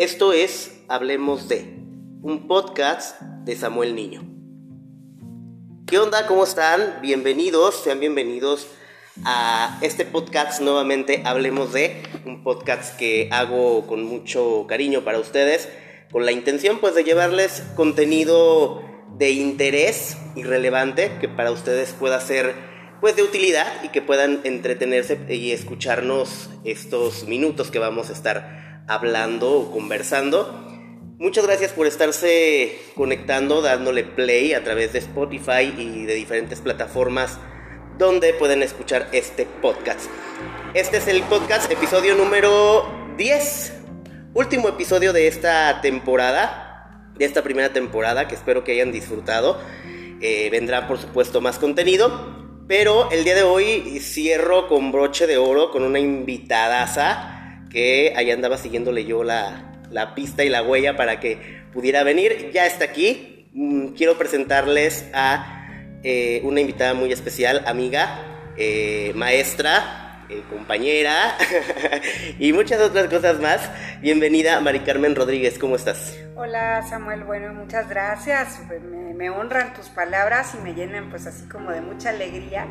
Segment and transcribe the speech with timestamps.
[0.00, 1.76] Esto es Hablemos de,
[2.22, 4.22] un podcast de Samuel Niño.
[5.86, 6.26] ¿Qué onda?
[6.26, 7.00] ¿Cómo están?
[7.02, 8.66] Bienvenidos, sean bienvenidos
[9.26, 15.68] a este podcast nuevamente Hablemos de, un podcast que hago con mucho cariño para ustedes,
[16.10, 18.82] con la intención pues de llevarles contenido
[19.18, 22.54] de interés y relevante que para ustedes pueda ser
[23.02, 28.69] pues de utilidad y que puedan entretenerse y escucharnos estos minutos que vamos a estar
[28.90, 30.66] hablando o conversando.
[31.16, 37.38] Muchas gracias por estarse conectando, dándole play a través de Spotify y de diferentes plataformas
[37.98, 40.10] donde pueden escuchar este podcast.
[40.74, 42.84] Este es el podcast, episodio número
[43.16, 43.74] 10,
[44.34, 49.60] último episodio de esta temporada, de esta primera temporada, que espero que hayan disfrutado.
[50.20, 52.40] Eh, vendrá, por supuesto, más contenido.
[52.66, 57.39] Pero el día de hoy cierro con broche de oro con una invitadaza
[57.70, 62.50] que ahí andaba siguiéndole yo la, la pista y la huella para que pudiera venir.
[62.52, 63.48] Ya está aquí.
[63.52, 65.66] Mm, quiero presentarles a
[66.02, 71.36] eh, una invitada muy especial, amiga, eh, maestra, eh, compañera
[72.38, 73.68] y muchas otras cosas más.
[74.00, 76.16] Bienvenida, Mari Carmen Rodríguez, ¿cómo estás?
[76.36, 78.60] Hola Samuel, bueno, muchas gracias.
[78.68, 82.66] Pues, me, me, honran tus palabras y me llenan pues así como de mucha alegría.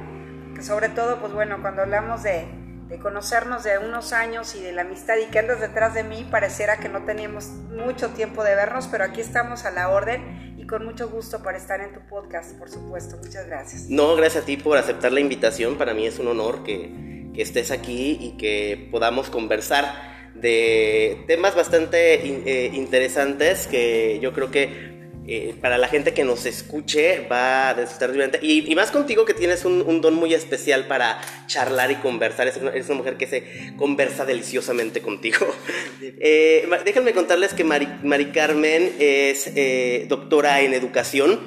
[0.55, 2.45] Que sobre todo, pues bueno, cuando hablamos de,
[2.89, 6.27] de conocernos de unos años y de la amistad y que andas detrás de mí,
[6.29, 10.65] pareciera que no teníamos mucho tiempo de vernos, pero aquí estamos a la orden y
[10.65, 13.17] con mucho gusto para estar en tu podcast, por supuesto.
[13.17, 13.89] Muchas gracias.
[13.89, 15.77] No, gracias a ti por aceptar la invitación.
[15.77, 21.55] Para mí es un honor que, que estés aquí y que podamos conversar de temas
[21.55, 24.98] bastante eh, interesantes que yo creo que
[25.31, 29.35] eh, para la gente que nos escuche va a disfrutar y, y, más contigo que
[29.35, 32.47] tienes un, un, don muy especial para charlar y conversar.
[32.47, 35.45] Eres una, una mujer que se conversa deliciosamente contigo.
[36.01, 41.39] eh, déjenme contarles que Mari, Mari Carmen es eh, doctora en educación,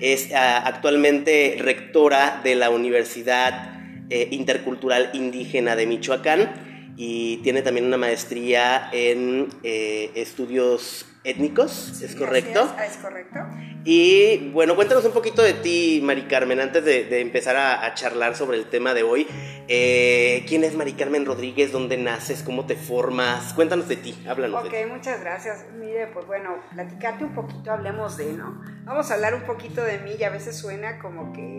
[0.00, 3.74] es a, actualmente rectora de la Universidad
[4.08, 12.74] Intercultural Indígena de Michoacán y tiene también una maestría en estudios étnicos, ¿es correcto?
[12.82, 13.38] Es, es, correcto.
[13.84, 17.94] Y bueno, cuéntanos un poquito de ti, Mari Carmen, antes de, de empezar a, a,
[17.94, 19.26] charlar sobre el tema de hoy.
[19.68, 21.70] Eh, ¿Quién es Mari Carmen Rodríguez?
[21.70, 22.42] ¿Dónde naces?
[22.42, 23.52] ¿Cómo te formas?
[23.54, 24.64] Cuéntanos de ti, háblanos.
[24.64, 24.90] Ok, de ti.
[24.90, 25.66] muchas gracias.
[25.78, 28.62] Mire, pues bueno, platicarte un poquito, hablemos de, ¿no?
[28.84, 31.58] Vamos a hablar un poquito de mí y a veces suena como que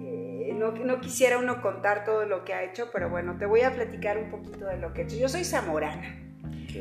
[0.00, 3.62] eh, no, no quisiera uno contar todo lo que ha hecho, pero bueno, te voy
[3.62, 5.16] a platicar un poquito de lo que he hecho.
[5.16, 6.29] Yo soy zamorana.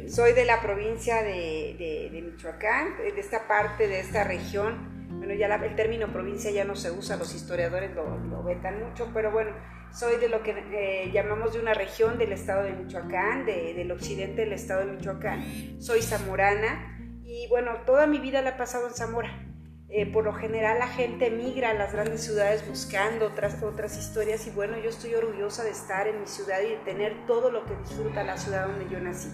[0.09, 4.97] Soy de la provincia de, Michoacán, de esta parte, de esta región.
[5.17, 9.31] Bueno, ya el término provincia ya no se usa, los historiadores lo, vetan mucho, pero
[9.31, 9.51] bueno,
[9.91, 13.91] soy de lo que eh, llamamos de una región del estado de Michoacán, de, del
[13.91, 15.43] occidente del estado de Michoacán.
[15.81, 19.45] Soy zamorana y bueno, toda mi vida la he pasado en Zamora.
[19.91, 24.45] Eh, por lo general la gente migra a las grandes ciudades buscando otras, otras historias
[24.45, 27.65] y bueno, yo estoy orgullosa de estar en mi ciudad y de tener todo lo
[27.65, 29.29] que disfruta la ciudad donde yo nací.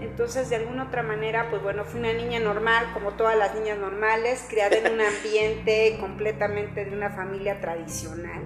[0.00, 3.78] Entonces, de alguna otra manera, pues bueno, fui una niña normal, como todas las niñas
[3.78, 8.42] normales, criada en un ambiente completamente de una familia tradicional.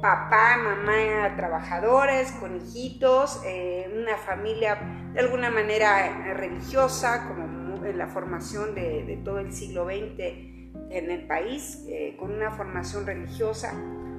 [0.00, 4.78] Papá, mamá, trabajadores, con hijitos, eh, una familia
[5.12, 10.18] de alguna manera religiosa, como en la formación de, de todo el siglo XX
[10.90, 13.74] en el país, eh, con una formación religiosa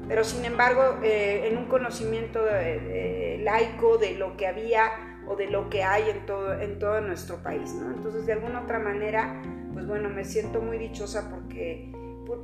[0.06, 5.36] pero sin embargo eh, en un conocimiento de, de laico de lo que había o
[5.36, 7.92] de lo que hay en todo, en todo nuestro país, ¿no?
[7.92, 9.42] Entonces, de alguna otra manera,
[9.74, 11.92] pues bueno, me siento muy dichosa porque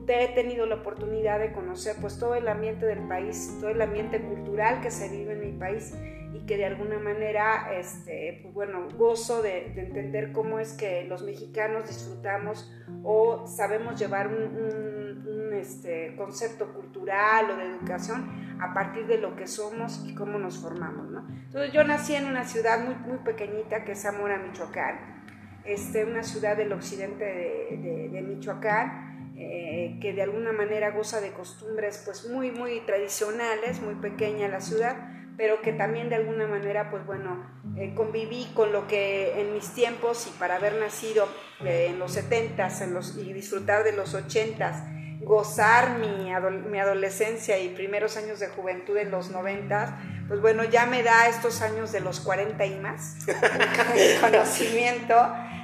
[0.08, 4.22] he tenido la oportunidad de conocer pues todo el ambiente del país, todo el ambiente
[4.22, 5.96] cultural que se vive en mi país
[6.34, 11.06] y que de alguna manera, este, pues bueno, gozo de, de entender cómo es que
[11.06, 12.72] los mexicanos disfrutamos
[13.04, 19.36] o sabemos llevar un, un este, concepto cultural o de educación a partir de lo
[19.36, 21.28] que somos y cómo nos formamos, ¿no?
[21.30, 25.19] Entonces yo nací en una ciudad muy, muy pequeñita que es Zamora, Michoacán,
[25.66, 29.10] este, una ciudad del occidente de, de, de Michoacán,
[29.42, 34.60] eh, que de alguna manera goza de costumbres pues muy, muy tradicionales, muy pequeña la
[34.60, 34.98] ciudad,
[35.38, 39.74] pero que también de alguna manera, pues bueno, eh, conviví con lo que en mis
[39.74, 41.30] tiempos y para haber nacido
[41.63, 46.31] eh, en los 70s en los, y disfrutar de los 80s, gozar mi,
[46.69, 51.27] mi, adolescencia y primeros años de juventud en los 90, pues bueno, ya me da
[51.27, 53.18] estos años de los 40 y más,
[53.95, 55.16] el conocimiento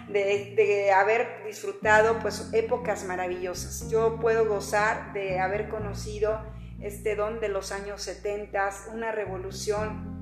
[0.09, 3.89] de, de, haber disfrutado pues épocas maravillosas.
[3.89, 6.39] Yo puedo gozar de haber conocido
[6.81, 10.15] este don de los años 70, una revolución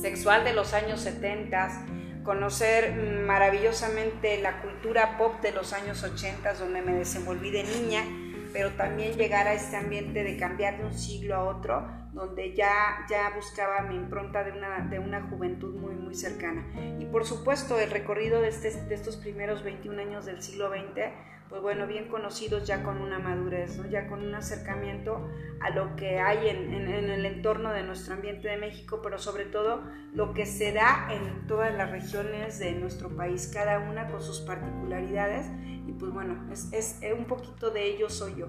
[0.00, 1.86] sexual de los años 70,
[2.22, 2.94] conocer
[3.26, 8.04] maravillosamente la cultura pop de los años 80, donde me desenvolví de niña,
[8.52, 13.06] pero también llegar a este ambiente de cambiar de un siglo a otro, donde ya,
[13.08, 16.64] ya buscaba mi impronta de una, de una juventud muy, muy cercana.
[16.98, 21.12] Y por supuesto, el recorrido de, este, de estos primeros 21 años del siglo XX
[21.50, 23.90] pues bueno, bien conocidos ya con una madurez, ¿no?
[23.90, 25.28] ya con un acercamiento
[25.60, 29.82] a lo que hay en, el entorno de nuestro ambiente de México, pero sobre todo
[30.14, 34.38] lo que se da en todas las regiones de nuestro país, cada una con sus
[34.40, 35.46] particularidades,
[35.88, 38.46] y pues bueno, es, un poquito de ello soy yo.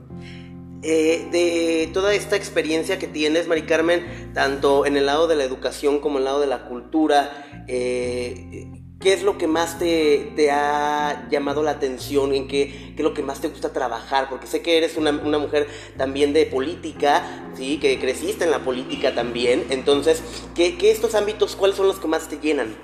[0.84, 5.44] Eh, de toda esta experiencia que tienes, Mari Carmen, tanto en el lado de la
[5.44, 10.52] educación como en el lado de la cultura, eh, ¿Qué es lo que más te,
[10.52, 12.34] ha llamado la atención?
[12.34, 14.30] ¿En qué, es lo que más te gusta trabajar?
[14.30, 15.68] Porque sé que eres una, mujer
[15.98, 17.24] también de política,
[17.56, 17.80] ¿sí?
[17.80, 19.66] Que creciste en la política también.
[19.72, 20.24] Entonces,
[20.56, 22.76] ¿qué, estos ámbitos, cuáles son los que más te llenan?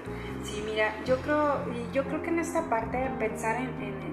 [0.43, 3.69] Sí, mira, yo creo, yo creo que en esta parte, pensar en,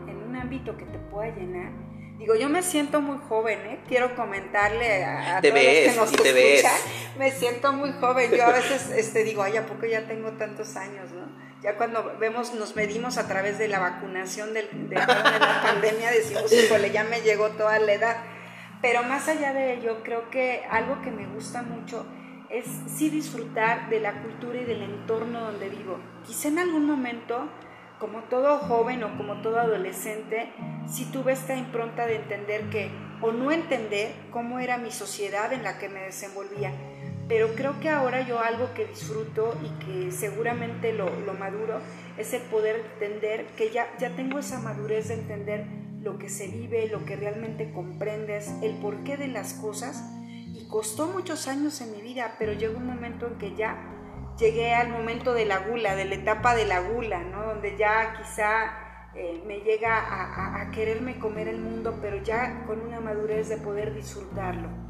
[0.08, 1.72] en un ámbito que te pueda llenar,
[2.18, 3.80] Digo, yo me siento muy joven, ¿eh?
[3.88, 6.80] Quiero comentarle a, todos los que nos escuchan.
[7.18, 8.30] Me siento muy joven.
[8.30, 11.53] Yo a veces este, digo, ay, ¿a poco ya tengo tantos años, no?
[11.64, 15.06] Ya cuando vemos, nos medimos a través de la vacunación de, la
[15.62, 18.16] pandemia, decimos, híjole, ya me llegó toda la edad.
[18.82, 22.04] Pero más allá de ello, creo que algo que me gusta mucho
[22.50, 25.98] es sí disfrutar de la cultura y del entorno donde vivo.
[26.26, 27.48] Quizá en algún momento
[27.98, 30.52] como todo joven o como todo adolescente,
[30.86, 32.90] si tuve esta impronta de entender que,
[33.22, 36.72] o no entender cómo era mi sociedad en la que me desenvolvía.
[37.28, 41.80] Pero creo que ahora yo algo que disfruto y que seguramente lo, maduro
[42.18, 45.66] es el poder entender que ya, ya tengo esa madurez de entender
[46.02, 50.04] lo que se vive, lo que realmente comprendes, el porqué de las cosas.
[50.52, 53.90] Y costó muchos años en mi vida, pero llegó un momento en que ya
[54.38, 57.42] llegué al momento de la gula, de la etapa de la gula, ¿no?
[57.44, 63.00] Donde ya quizá eh, me llega a, quererme comer el mundo, pero ya con una
[63.00, 64.83] madurez de poder disfrutarlo.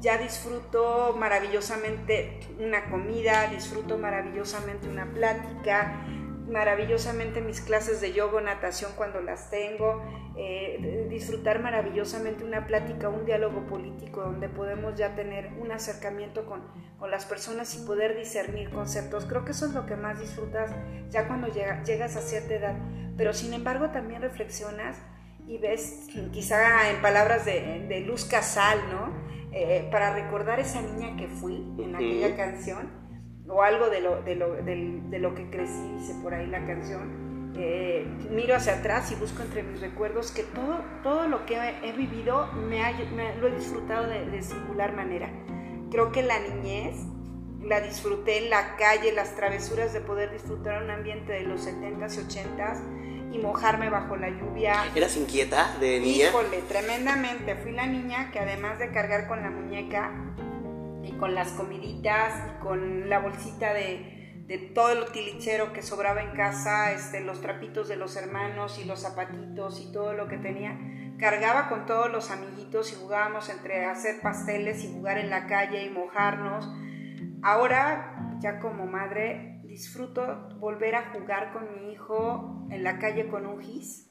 [0.00, 6.06] Ya disfruto maravillosamente una comida, disfruto maravillosamente una plática,
[6.50, 10.02] maravillosamente mis clases de yoga, natación cuando las tengo,
[10.36, 16.62] eh, disfrutar maravillosamente una plática, un diálogo político donde podemos ya tener un acercamiento con,
[16.98, 19.24] con, las personas y poder discernir conceptos.
[19.26, 20.70] Creo que eso es lo que más disfrutas
[21.10, 22.76] ya cuando llegas a cierta edad,
[23.16, 24.96] pero sin embargo también reflexionas
[25.46, 29.29] y ves, quizá en palabras de, de Luz Casal, ¿no?
[29.52, 32.88] Eh, para recordar esa niña que fui en aquella canción
[33.48, 37.52] o algo de lo, de lo, de, lo que crecí, dice por ahí la canción.
[37.56, 41.92] Eh, miro hacia atrás y busco entre mis recuerdos que todo, todo lo que he,
[41.92, 42.78] vivido me,
[43.40, 45.30] lo he disfrutado de, singular manera.
[45.90, 46.94] Creo que la niñez
[47.60, 52.14] la disfruté en la calle, las travesuras de poder disfrutar un ambiente de los 70s
[52.14, 52.99] y 80s
[53.32, 54.84] y mojarme bajo la lluvia.
[54.94, 56.28] ¿Eras inquieta de niña?
[56.28, 57.56] Híjole, tremendamente.
[57.56, 60.12] Fui la niña que además de cargar con la muñeca,
[61.02, 66.22] y con las comiditas y con la bolsita de, de todo el tilichero que sobraba
[66.22, 70.36] en casa, este, los trapitos de los hermanos y los zapatitos y todo lo que
[70.36, 70.78] tenía.
[71.18, 75.84] Cargaba con todos los amiguitos y jugábamos entre hacer pasteles y jugar en la calle
[75.84, 76.68] y mojarnos.
[77.42, 83.46] Ahora, ya como madre, disfruto volver a jugar con mi hijo en la calle con
[83.46, 84.10] un gis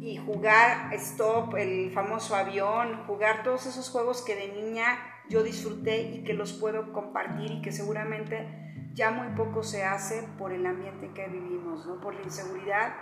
[0.00, 4.96] y jugar stop, el famoso avión, jugar todos esos juegos que de niña
[5.28, 8.46] yo disfruté y que los puedo compartir y que seguramente
[8.94, 12.00] ya muy poco se hace por el ambiente en que vivimos, ¿no?
[12.00, 12.94] por la inseguridad,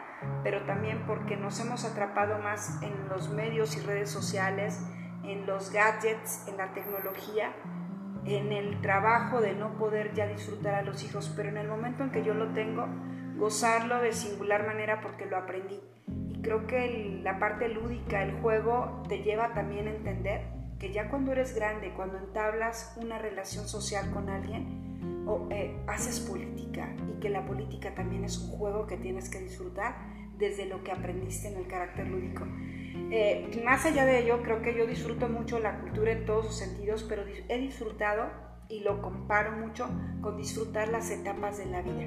[0.42, 4.80] pero también porque nos hemos atrapado más en los medios y redes sociales,
[5.22, 7.54] en los gadgets, en la tecnología,
[8.24, 12.02] en el trabajo de no poder ya disfrutar a los hijos, pero en el momento
[12.02, 12.86] en que yo lo tengo,
[13.36, 15.80] gozarlo de singular manera porque lo aprendí.
[16.28, 20.42] Y creo que la parte lúdica, el juego, te lleva también a entender
[20.78, 26.20] que ya cuando eres grande, cuando entablas una relación social con alguien, o, eh, haces
[26.20, 29.96] política y que la política también es un juego que tienes que disfrutar
[30.38, 32.46] desde lo que aprendiste en el carácter lúdico.
[33.10, 36.58] Eh, más allá de ello, creo que yo disfruto mucho la cultura en todos sus
[36.58, 38.30] sentidos, pero he disfrutado
[38.68, 39.88] y lo comparo mucho
[40.22, 42.06] con disfrutar las etapas de la vida.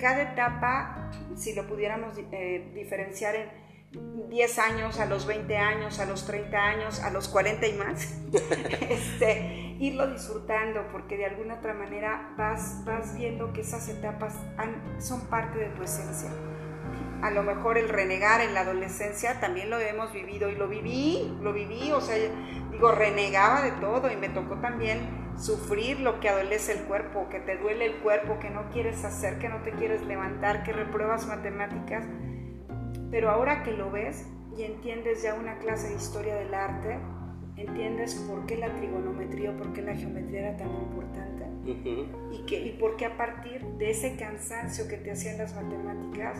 [0.00, 6.06] Cada etapa, si lo pudiéramos eh, diferenciar en 10 años, a los 20 años, a
[6.06, 8.18] los 30 años, a los 40 y más,
[8.88, 14.36] este, irlo disfrutando, porque de alguna otra manera vas, vas viendo que esas etapas
[14.98, 16.30] son parte de tu esencia.
[17.22, 21.36] A lo mejor el renegar en la adolescencia también lo hemos vivido y lo viví,
[21.40, 22.16] lo viví, o sea,
[22.70, 27.40] digo, renegaba de todo y me tocó también sufrir lo que adolece el cuerpo, que
[27.40, 31.26] te duele el cuerpo, que no quieres hacer, que no te quieres levantar, que repruebas
[31.26, 32.04] matemáticas.
[33.10, 36.98] Pero ahora que lo ves y entiendes ya una clase de historia del arte,
[37.56, 41.31] entiendes por qué la trigonometría o por qué la geometría era tan importante
[41.64, 46.38] y, que, y por qué a partir de ese cansancio que te hacían las matemáticas,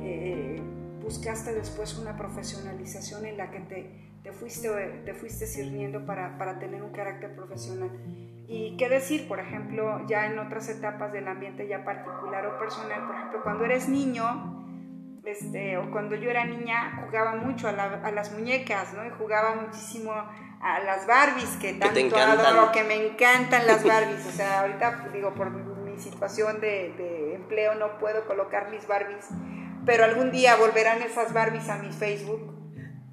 [0.00, 0.60] eh,
[1.02, 3.90] buscaste después una profesionalización en la que te,
[4.22, 4.68] te fuiste,
[5.04, 7.90] te fuiste sirviendo para, para, tener un carácter profesional.
[8.46, 13.06] Y qué decir, por ejemplo, ya en otras etapas del ambiente ya particular o personal,
[13.06, 14.61] por ejemplo, cuando eres niño,
[15.24, 19.06] este, o cuando yo era niña, jugaba mucho a, a, las muñecas, ¿no?
[19.06, 24.26] Y jugaba muchísimo a las Barbies, que tanto adoro, que me encantan las Barbies.
[24.26, 29.28] O sea, ahorita, digo, por mi situación de, de empleo no puedo colocar mis Barbies
[29.84, 32.54] pero algún día volverán esas Barbies a mi Facebook.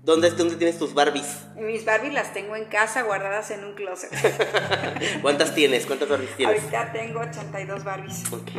[0.04, 1.48] ¿Dónde, ¿Dónde tienes tus Barbies?
[1.56, 4.10] Mis Barbies las tengo en casa guardadas en un closet.
[5.22, 5.86] ¿Cuántas tienes?
[5.86, 6.62] ¿Cuántas Barbies tienes?
[6.62, 8.34] Ahorita tengo 82 Barbies.
[8.34, 8.52] Ok.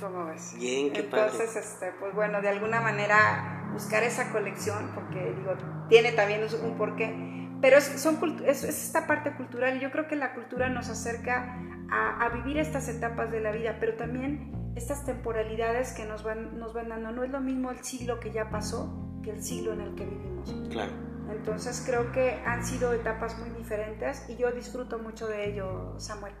[0.00, 0.54] ¿Cómo ves?
[0.58, 5.52] Bien, qué Entonces, este, pues bueno, de alguna manera buscar esa colección, porque digo,
[5.88, 10.06] tiene también un porqué, pero es, son, es, es esta parte cultural y yo creo
[10.06, 11.58] que la cultura nos acerca
[11.90, 16.58] a, a vivir estas etapas de la vida, pero también estas temporalidades que nos van,
[16.58, 17.10] nos van dando.
[17.12, 20.04] No es lo mismo el siglo que ya pasó que el siglo en el que
[20.04, 20.54] vivimos.
[20.70, 20.92] Claro.
[21.30, 26.32] Entonces creo que han sido etapas muy diferentes y yo disfruto mucho de ello, Samuel.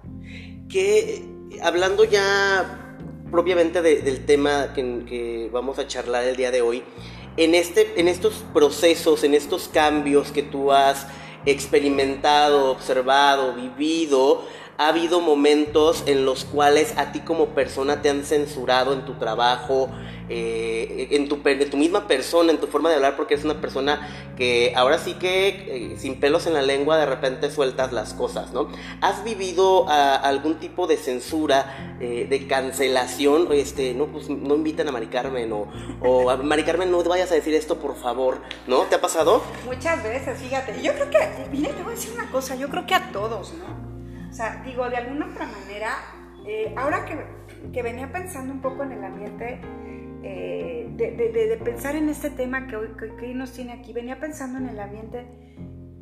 [0.68, 1.28] Que
[1.62, 2.96] hablando ya
[3.30, 6.82] propiamente del tema que, que, vamos a charlar el día de hoy,
[7.36, 11.06] en, este, en estos procesos, en estos cambios que tú has
[11.46, 14.44] experimentado, observado, vivido,
[14.78, 19.14] ha habido momentos en los cuales a ti como persona te han censurado en tu
[19.14, 19.90] trabajo,
[20.28, 24.08] eh, en, tu, tu misma persona, en tu forma de hablar, porque es una persona
[24.36, 28.52] que ahora sí que eh, sin pelos en la lengua de repente sueltas las cosas,
[28.52, 28.68] ¿no?
[29.00, 33.48] ¿Has vivido algún tipo de censura, eh, de cancelación?
[33.52, 35.66] Este, no, pues no invitan a Mari Carmen o,
[36.02, 38.82] o Mari Carmen no vayas a decir esto, por favor, ¿no?
[38.82, 39.42] ¿Te ha pasado?
[39.64, 40.80] Muchas veces, fíjate.
[40.82, 41.18] Yo creo que,
[41.50, 43.87] mira, te voy a decir una cosa, yo creo que a todos, ¿no?
[44.28, 45.90] O sea, digo, de alguna otra manera,
[46.46, 47.16] eh, ahora que,
[47.72, 49.60] que, venía pensando un poco en el ambiente,
[50.22, 54.18] eh, de, de, de, pensar en este tema que hoy, que, nos tiene aquí, venía
[54.18, 55.26] pensando en el ambiente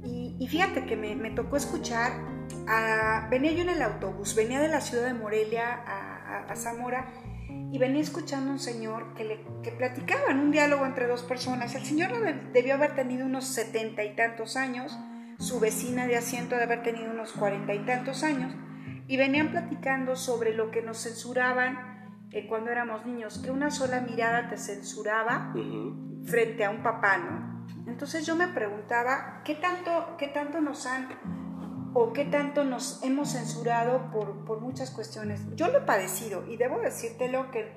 [0.04, 2.12] y, y fíjate que me, me, tocó escuchar,
[2.68, 6.56] a, venía yo en el autobús, venía de la ciudad de Morelia a, a, a
[6.56, 7.12] Zamora
[7.70, 11.22] y venía escuchando a un señor que, le, que platicaba en un diálogo entre dos
[11.22, 11.74] personas.
[11.74, 12.10] El señor
[12.52, 14.96] debió haber tenido unos setenta y tantos años
[15.38, 18.54] su vecina de asiento de haber tenido unos cuarenta y tantos años,
[19.08, 21.96] y venían platicando sobre lo que nos censuraban
[22.32, 25.52] eh, cuando éramos niños, que una sola mirada te censuraba
[26.24, 27.66] frente a un papá, ¿no?
[27.86, 31.08] Entonces yo me preguntaba, ¿qué tanto, qué tanto nos han
[31.94, 35.40] o qué tanto nos hemos censurado por, por muchas cuestiones?
[35.54, 37.72] Yo lo he padecido y debo decírtelo que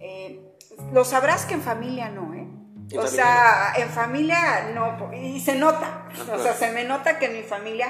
[0.00, 0.56] eh,
[0.92, 2.48] lo sabrás que en familia no, ¿eh?
[2.94, 7.32] O sea, en familia no, y se nota, o sea, se me nota que en
[7.32, 7.88] mi familia,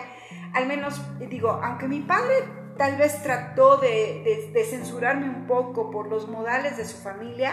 [0.55, 2.35] al menos digo, aunque mi padre
[2.77, 7.53] tal vez trató de, de, censurarme un poco por los modales de su familia,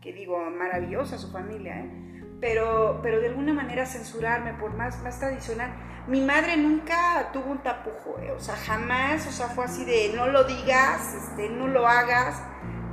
[0.00, 1.90] que digo, maravillosa su familia, ¿eh?
[2.40, 5.72] pero, pero de alguna manera censurarme por más, más tradicional.
[6.06, 8.32] Mi madre nunca tuvo un tapujo, ¿eh?
[8.32, 12.42] o sea, jamás, o sea, fue así de no lo digas, este, no lo hagas,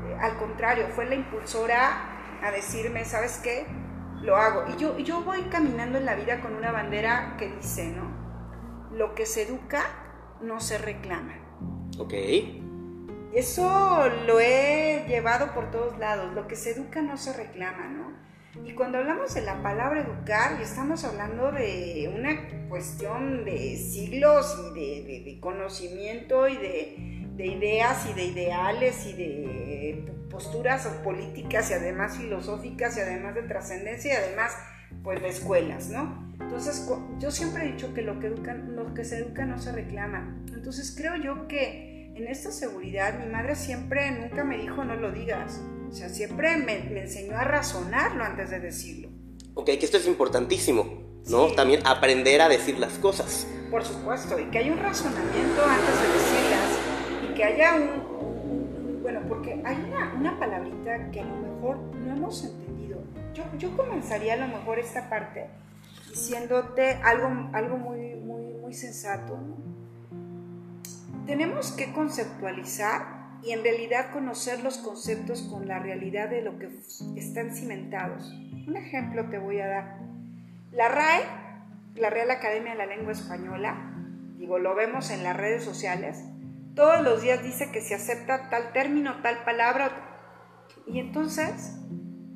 [0.08, 2.08] eh, al contrario, fue la impulsora
[2.42, 3.66] a decirme, ¿sabes qué?
[4.22, 4.66] Lo hago.
[4.72, 8.12] Y yo, yo voy caminando en la vida con una bandera que dice, ¿no?
[8.96, 9.84] Lo que se educa
[10.42, 11.36] no se reclama.
[11.98, 12.14] Ok.
[13.34, 16.34] Eso lo he llevado por todos lados.
[16.34, 18.12] Lo que se educa no se reclama, ¿no?
[18.66, 24.74] Y cuando hablamos de la palabra educar, estamos hablando de una cuestión de siglos y
[24.74, 31.74] de, de conocimiento y de, de ideas y de ideales y de posturas políticas y
[31.74, 34.54] además filosóficas y además de trascendencia y además
[35.04, 36.32] pues de escuelas, ¿no?
[36.40, 36.88] Entonces
[37.20, 40.44] yo siempre he dicho que lo que, educan, lo que se educa no se reclama.
[40.54, 45.12] Entonces creo yo que en esta seguridad mi madre siempre nunca me dijo no lo
[45.12, 45.62] digas.
[45.90, 49.10] O sea, siempre me, me enseñó a razonarlo antes de decirlo.
[49.54, 51.50] Ok, que esto es importantísimo, ¿no?
[51.50, 51.56] Sí.
[51.56, 53.46] También aprender a decir las cosas.
[53.70, 56.51] Por supuesto, y que haya un razonamiento antes de decirlas
[57.42, 62.16] y que haya un, bueno, porque hay una, una, palabrita que a lo mejor no
[62.16, 63.02] hemos entendido.
[63.34, 65.48] Yo, yo comenzaría a lo mejor esta parte
[66.10, 69.40] diciéndote algo, algo muy, muy, muy sensato.
[71.26, 76.70] Tenemos que conceptualizar y en realidad conocer los conceptos con la realidad de lo que
[77.16, 78.32] están cimentados.
[78.68, 79.98] Un ejemplo te voy a dar.
[80.72, 81.24] La RAE,
[81.96, 83.96] la Real Academia de la Lengua Española,
[84.38, 86.24] digo, lo vemos en las redes sociales,
[86.76, 89.92] todos los días dice que se acepta tal término, tal palabra,
[90.88, 91.78] y entonces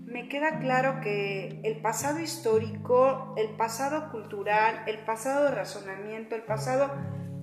[0.06, 6.44] me queda claro que el pasado histórico, el pasado cultural, el pasado de razonamiento, el
[6.44, 6.92] pasado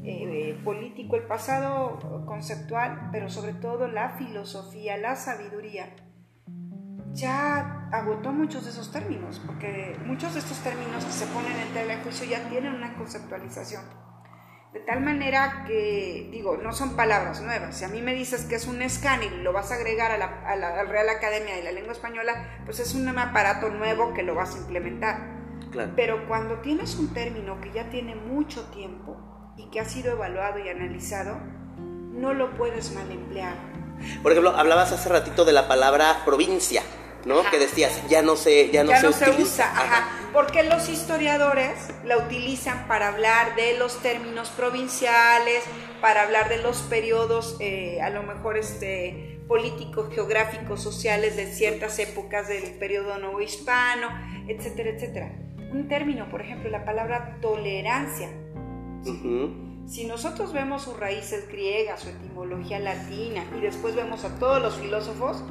[0.05, 5.95] eh, político, el pasado conceptual, pero sobre todo la filosofía, la sabiduría,
[7.13, 11.75] ya agotó muchos de esos términos, porque muchos de estos términos que se ponen en
[11.75, 13.83] tela de juicio ya tienen una conceptualización.
[14.73, 17.77] De tal manera que, digo, no son palabras nuevas.
[17.77, 20.17] Si a mí me dices que es un escáner y lo vas a agregar a
[20.17, 24.55] la, Real Academia de la Lengua Española, pues es un aparato nuevo que lo vas
[24.55, 25.43] a implementar.
[25.95, 30.59] Pero cuando tienes un término que ya tiene mucho tiempo y que ha sido evaluado
[30.59, 31.39] y analizado,
[31.79, 33.57] no lo puedes mal emplear.
[34.23, 36.83] Por ejemplo, hablabas hace ratito de la palabra provincia.
[37.25, 37.43] ¿No?
[37.51, 39.71] Que decías, ya no se, ya no se, usa.
[39.71, 40.09] Ajá.
[40.33, 41.73] Porque los historiadores
[42.05, 45.63] la utilizan para hablar de los términos provinciales,
[46.01, 51.99] para hablar de los periodos, eh, a lo mejor este, políticos, geográficos, sociales de ciertas
[51.99, 54.09] épocas del periodo nuevo hispano,
[54.49, 55.33] etcétera, etcétera.
[55.73, 58.31] Un término, por ejemplo, la palabra tolerancia.
[59.87, 64.77] Si nosotros vemos sus raíces griegas, su etimología latina y después vemos a todos los
[64.77, 65.43] filósofos,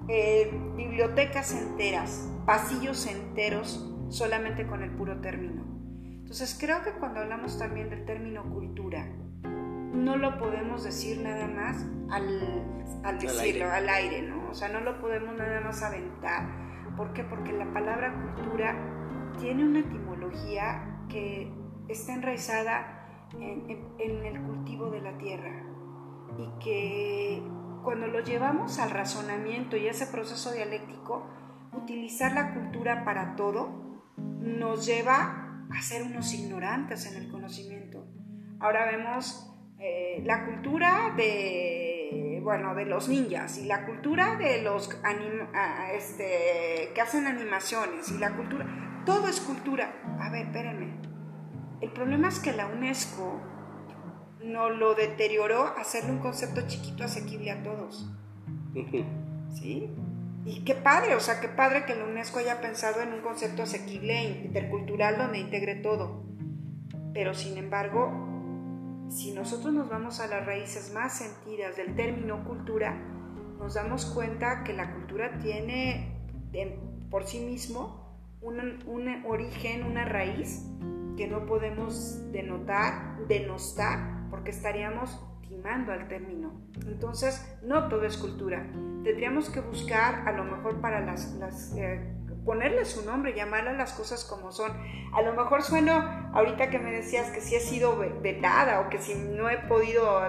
[0.06, 5.64] en bibliotecas enteras, pasillos enteros, solamente con el puro término.
[6.04, 9.08] Entonces creo que cuando hablamos también del término cultura,
[9.42, 14.22] no lo podemos decir nada más al, decirlo, al aire.
[14.22, 14.50] ¿no?
[14.50, 16.46] O sea, no lo podemos nada más aventar.
[16.96, 17.24] ¿Por qué?
[17.24, 18.76] Porque la palabra cultura
[19.40, 21.52] tiene una etimología que
[21.88, 25.67] está enraizada en el cultivo de la tierra
[26.38, 27.42] y que
[27.82, 31.26] cuando lo llevamos al razonamiento y ese proceso dialéctico,
[31.72, 38.06] utilizar la cultura para todo nos lleva a ser unos ignorantes en el conocimiento.
[38.60, 44.90] Ahora vemos eh, la cultura de, bueno, de los ninjas y la cultura de los
[45.94, 50.02] este, que hacen animaciones y la cultura, todo es cultura.
[50.20, 50.98] A ver, espérenme.
[51.80, 53.40] El problema es que la UNESCO
[54.42, 58.08] no lo deterioró hacerle un concepto chiquito asequible a todos.
[59.54, 59.90] ¿Sí?
[60.44, 63.62] Y qué padre, o sea, qué padre que la UNESCO haya pensado en un concepto
[63.62, 66.22] asequible e intercultural donde integre todo.
[67.12, 72.96] Pero sin embargo, si nosotros nos vamos a las raíces más sentidas del término cultura,
[73.58, 76.14] nos damos cuenta que la cultura tiene
[77.10, 80.64] por sí mismo un, un origen, una raíz
[81.16, 86.52] que no podemos denotar, denostar porque estaríamos timando al término.
[86.86, 88.66] Entonces, no todo es cultura.
[89.02, 92.14] Tendríamos que buscar, a lo mejor para las, las eh,
[92.44, 94.72] ponerle su nombre, llamarle las cosas como son.
[95.12, 95.92] A lo mejor sueno,
[96.32, 100.20] ahorita que me decías que si he sido vetada o que si no he podido,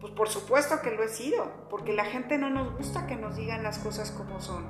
[0.00, 3.36] pues por supuesto que lo he sido, porque la gente no nos gusta que nos
[3.36, 4.64] digan las cosas como son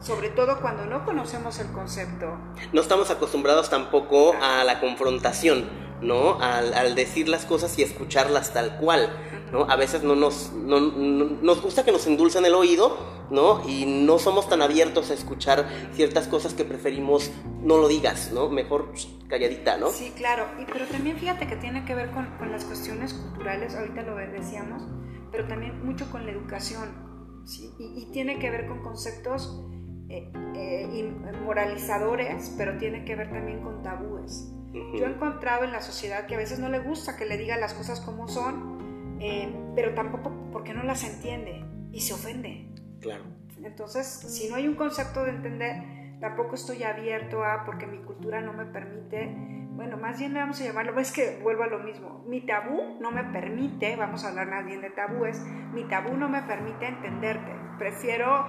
[0.00, 2.38] sobre todo cuando no conocemos el concepto.
[2.72, 5.87] No estamos acostumbrados tampoco a la confrontación.
[6.02, 6.40] ¿No?
[6.40, 9.10] Al, decir las cosas y escucharlas tal cual,
[9.52, 9.70] ¿no?
[9.70, 12.96] A veces no nos, nos gusta que nos endulcen el oído,
[13.30, 13.62] ¿no?
[13.68, 17.30] Y no somos tan abiertos a escuchar ciertas cosas que preferimos
[17.62, 18.48] no lo digas, ¿no?
[18.48, 18.92] Mejor
[19.28, 19.90] calladita, ¿no?
[19.90, 20.46] Sí, claro.
[20.60, 24.82] Y, pero también fíjate que tiene que ver con, las cuestiones culturales, ahorita lo decíamos,
[25.30, 27.70] pero también mucho con la educación, ¿sí?
[27.78, 29.62] Y, tiene que ver con conceptos
[30.08, 31.12] eh, eh,
[31.44, 34.52] moralizadores, pero tiene que ver también con tabúes.
[34.72, 37.60] Yo he encontrado en la sociedad que a veces no le gusta que le digan
[37.60, 42.68] las cosas como son, eh, pero tampoco porque no las entiende y se ofende.
[43.00, 43.24] Claro.
[43.62, 48.40] Entonces, si no hay un concepto de entender, tampoco estoy abierto a, porque mi cultura
[48.40, 49.34] no me permite,
[49.70, 52.98] bueno, más bien le vamos a llamarlo, es que vuelvo a lo mismo, mi tabú
[53.00, 55.40] no me permite, vamos a hablar más bien de tabúes,
[55.72, 58.46] mi tabú no me permite entenderte, prefiero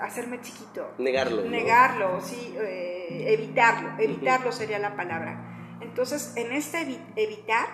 [0.00, 0.94] hacerme chiquito.
[0.98, 1.42] Negarlo.
[1.42, 5.78] Negarlo, sí, eh, evitarlo, evitarlo sería la palabra.
[5.80, 7.66] Entonces, en este evitar,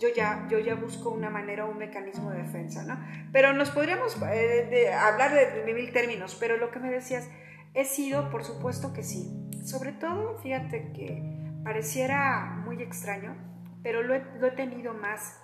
[0.00, 2.98] yo ya, yo ya busco una manera, un mecanismo de defensa, ¿no?
[3.32, 7.28] Pero nos podríamos eh, hablar de, mil términos, pero lo que me decías,
[7.74, 9.50] he sido, por supuesto que sí.
[9.64, 11.22] Sobre todo, fíjate que
[11.64, 13.36] pareciera muy extraño,
[13.82, 15.40] pero lo he, lo he tenido más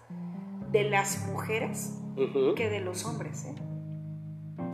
[0.71, 2.01] de las mujeres
[2.57, 3.74] que de los hombres, ¿eh?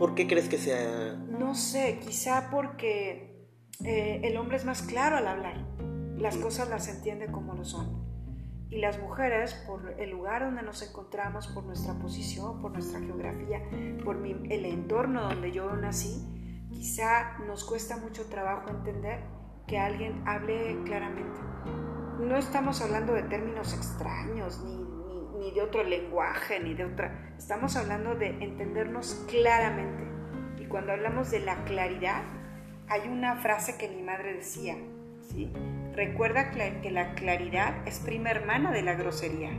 [0.01, 1.13] ¿Por qué crees que sea?
[1.29, 3.47] No sé, quizá porque
[3.85, 5.63] eh, el hombre es más claro al hablar.
[6.17, 8.01] Las cosas las entiende como lo son.
[8.71, 13.61] Y las mujeres, por el lugar donde nos encontramos, por nuestra posición, por nuestra geografía,
[14.03, 19.19] por el entorno donde yo nací, quizá nos cuesta mucho trabajo entender
[19.67, 21.39] que alguien hable claramente.
[22.21, 24.83] No estamos hablando de términos extraños, ni,
[25.41, 27.33] ni, de otro lenguaje, ni de otra...
[27.37, 30.03] Estamos hablando de entendernos claramente.
[30.59, 32.21] Y cuando hablamos de la claridad,
[32.87, 34.77] hay una frase que mi madre decía,
[35.31, 35.51] ¿sí?
[35.93, 39.51] Recuerda que la claridad es prima hermana de la grosería.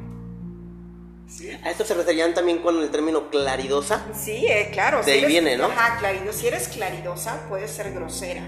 [1.65, 4.07] ¿A esto se referían también con el término claridosa?
[4.15, 5.03] Sí, eh, claro.
[5.03, 5.67] De ahí viene, ¿no?
[5.67, 6.39] Ajá, claridosa.
[6.39, 8.43] Si eres claridosa, puedes ser grosera.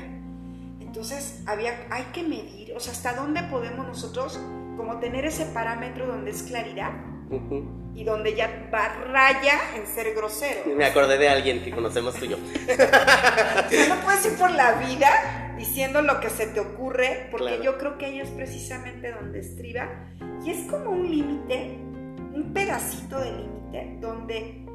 [0.80, 4.38] Entonces, había, hay que medir, o sea, hasta dónde podemos nosotros
[4.76, 6.92] como tener ese parámetro donde es claridad
[7.94, 10.62] y donde ya va raya en ser grosero.
[10.76, 12.36] Me acordé de alguien que conocemos tú y yo.
[12.36, 17.96] no puedes ir por la vida diciendo lo que se te ocurre, porque yo creo
[17.98, 19.88] que ahí es precisamente donde estriba
[20.44, 21.78] y es como un límite
[22.34, 24.66] un pedacito de límite donde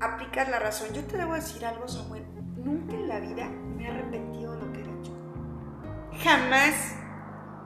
[0.00, 0.88] aplicas la razón.
[0.94, 2.24] Yo te debo decir algo, Samuel.
[2.56, 5.12] Nunca en la vida me he arrepentido de lo que he dicho.
[6.22, 6.94] Jamás.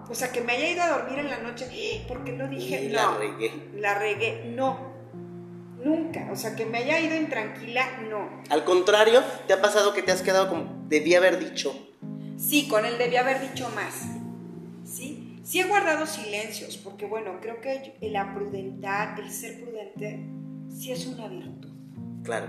[0.09, 2.05] O sea, que me haya ido a dormir en la noche ¡Ah!
[2.09, 2.85] porque lo dije.
[2.85, 3.53] Y la regué.
[3.75, 4.93] La regué, no.
[5.83, 6.29] Nunca.
[6.31, 8.43] O sea, que me haya ido intranquila, no.
[8.51, 11.75] Al contrario, ¿te ha pasado que te has quedado como debí haber dicho?
[12.37, 14.03] Sí, con el debí haber dicho más.
[14.85, 15.41] ¿Sí?
[15.45, 20.25] Sí he guardado silencios, porque bueno, creo que la prudentar, el ser prudente,
[20.71, 21.69] sí es una virtud.
[22.23, 22.49] Claro.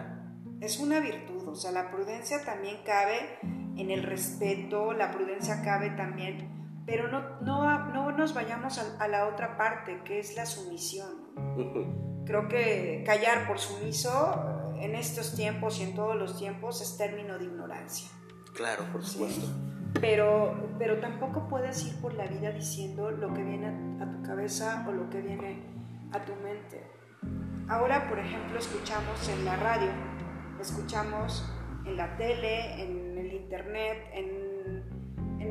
[0.61, 5.89] Es una virtud, o sea, la prudencia también cabe en el respeto, la prudencia cabe
[5.89, 6.47] también,
[6.85, 11.09] pero no, no, no nos vayamos a, la otra parte, que es la sumisión.
[12.25, 17.37] Creo que callar por sumiso en estos tiempos y en todos los tiempos es término
[17.37, 18.09] de ignorancia.
[18.53, 19.47] Claro, por supuesto
[20.03, 23.67] pero, pero tampoco puedes ir por la vida diciendo lo que viene
[24.01, 25.63] a, tu cabeza o lo que viene
[26.11, 26.83] a tu mente.
[27.69, 29.89] Ahora, por ejemplo, escuchamos en la radio,
[30.59, 31.49] escuchamos
[31.85, 34.52] en la tele, en el internet, en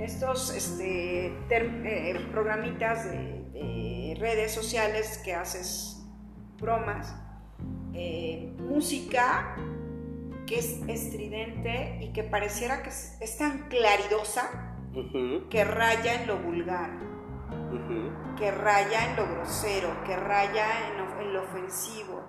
[0.02, 3.40] estos este, eh, programitas de,
[4.18, 6.04] redes sociales que haces
[6.60, 7.12] bromas,
[7.92, 9.56] eh, música
[10.46, 14.76] que es estridente y que pareciera que es tan claridosa
[15.50, 16.90] que raya en lo vulgar,
[18.36, 22.22] que raya en lo grosero, que raya en lo, ofensivo.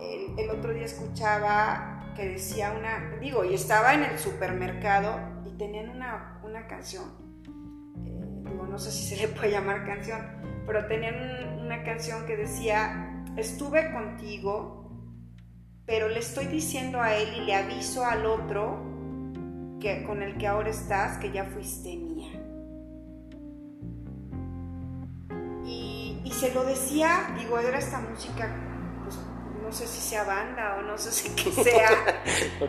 [0.00, 5.90] El, otro día escuchaba que decía una, digo, y estaba en el supermercado y tenían
[5.90, 7.04] una, una canción,
[8.04, 10.20] eh, digo, no sé si se le puede llamar canción,
[10.66, 14.78] pero tenían una canción que decía, estuve contigo
[15.88, 18.84] pero le estoy diciendo a él y le aviso al otro
[19.80, 22.28] que con el que ahora estás que ya fuiste mía.
[25.64, 28.54] Y, se lo decía, digo, era esta música,
[29.68, 32.22] no sé si sea banda o no sé si qué sea,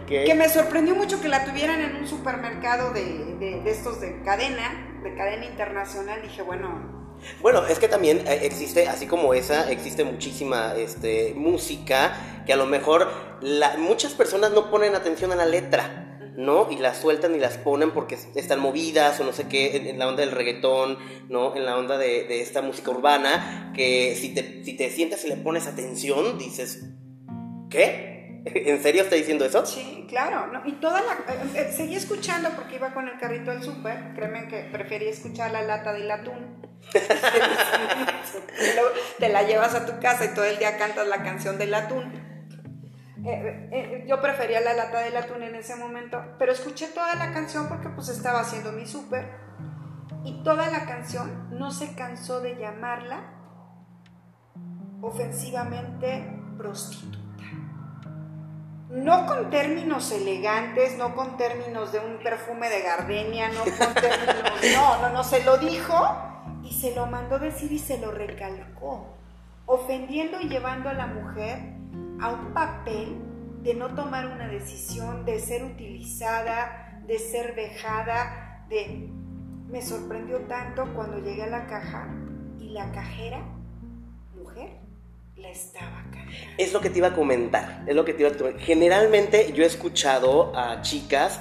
[0.06, 5.00] que me sorprendió mucho que la tuvieran en un supermercado de, de estos de cadena,
[5.02, 6.22] de cadena internacional.
[6.22, 7.00] Dije, bueno,
[7.42, 12.58] bueno, es que también eh, existe, así como esa, existe muchísima este, música que a
[12.58, 13.10] lo mejor
[13.78, 16.09] muchas personas no ponen atención a la letra.
[16.40, 16.72] ¿No?
[16.72, 20.08] Y las sueltan y las ponen porque están movidas o no sé qué, en, la
[20.08, 20.98] onda del reggaetón,
[21.28, 21.54] ¿no?
[21.54, 25.36] En la onda de, esta música urbana, que si te, si te sientas y le
[25.36, 26.86] pones atención, dices,
[27.70, 28.42] ¿qué?
[28.46, 29.66] ¿En serio está diciendo eso?
[29.66, 30.48] Sí, claro.
[30.48, 31.12] No, y toda la...
[31.34, 34.14] Eh, eh, seguí escuchando porque iba con el carrito al súper.
[34.16, 36.62] Créeme que prefería escuchar la lata del atún.
[39.20, 42.29] te la llevas a tu casa y todo el día cantas la canción del atún.
[43.26, 47.68] Eh, yo prefería la lata del atún en ese momento, pero escuché toda la canción
[47.68, 49.30] porque pues estaba haciendo mi súper
[50.24, 53.34] y toda la canción no se cansó de llamarla
[55.02, 57.20] ofensivamente prostituta.
[58.90, 64.60] No con términos elegantes, no con términos de un perfume de gardenia, no con términos,
[64.76, 65.96] no, no, no, se lo dijo
[66.64, 69.16] y se lo mandó decir y se lo recalcó,
[69.68, 71.79] ofendiendo y llevando a la mujer
[72.22, 73.18] a un papel
[73.64, 79.10] de no tomar una decisión, de ser utilizada, de ser dejada, de...
[79.70, 82.08] Me sorprendió tanto cuando llegué a la caja
[82.60, 83.40] y la cajera,
[84.36, 84.72] mujer,
[85.38, 86.32] la estaba cantando.
[86.58, 88.62] Es lo que te iba a comentar, es lo que te iba a comentar.
[88.62, 91.40] Generalmente yo he escuchado a chicas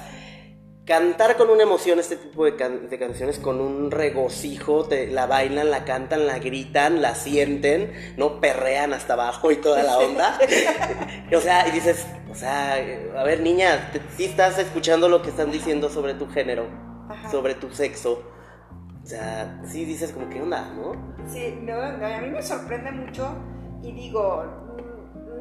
[0.89, 5.85] cantar con una emoción este tipo de, canciones, con un regocijo, te, la bailan, la
[5.85, 8.41] cantan, la gritan, la sienten, ¿no?
[8.41, 10.39] Perrean hasta abajo y toda la onda.
[11.37, 12.73] o sea, y dices, o sea,
[13.15, 16.65] a ver niña, si estás escuchando lo que están diciendo sobre tu género,
[17.29, 18.23] sobre tu sexo.
[19.03, 20.93] O sea, sí dices como, ¿qué onda, no?
[21.31, 23.31] Sí, no, a mí me sorprende mucho
[23.83, 24.43] y digo,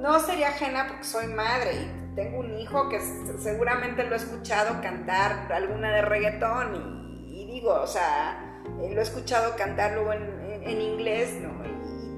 [0.02, 2.98] no sería ajena porque soy madre y tengo un hijo que
[3.38, 9.04] seguramente lo he escuchado cantar alguna de reggaetón y, digo, o sea, eh, lo he
[9.04, 11.64] escuchado cantar luego en, inglés, ¿no?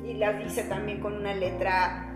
[0.09, 2.15] Y, la dice también con una letra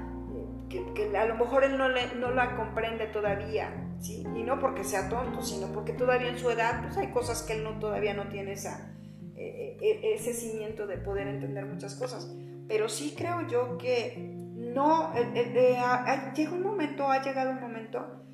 [0.70, 3.70] eh, que, a lo mejor él no, le, no la comprende todavía,
[4.00, 4.24] ¿sí?
[4.34, 7.52] Y no porque sea tonto, sino porque todavía en su edad, pues hay cosas que
[7.52, 8.94] él no, todavía no tiene esa,
[9.36, 12.34] ese cimiento de poder entender muchas cosas.
[12.66, 14.33] Pero sí creo yo que
[14.74, 18.24] no, llega un momento, ha llegado un momento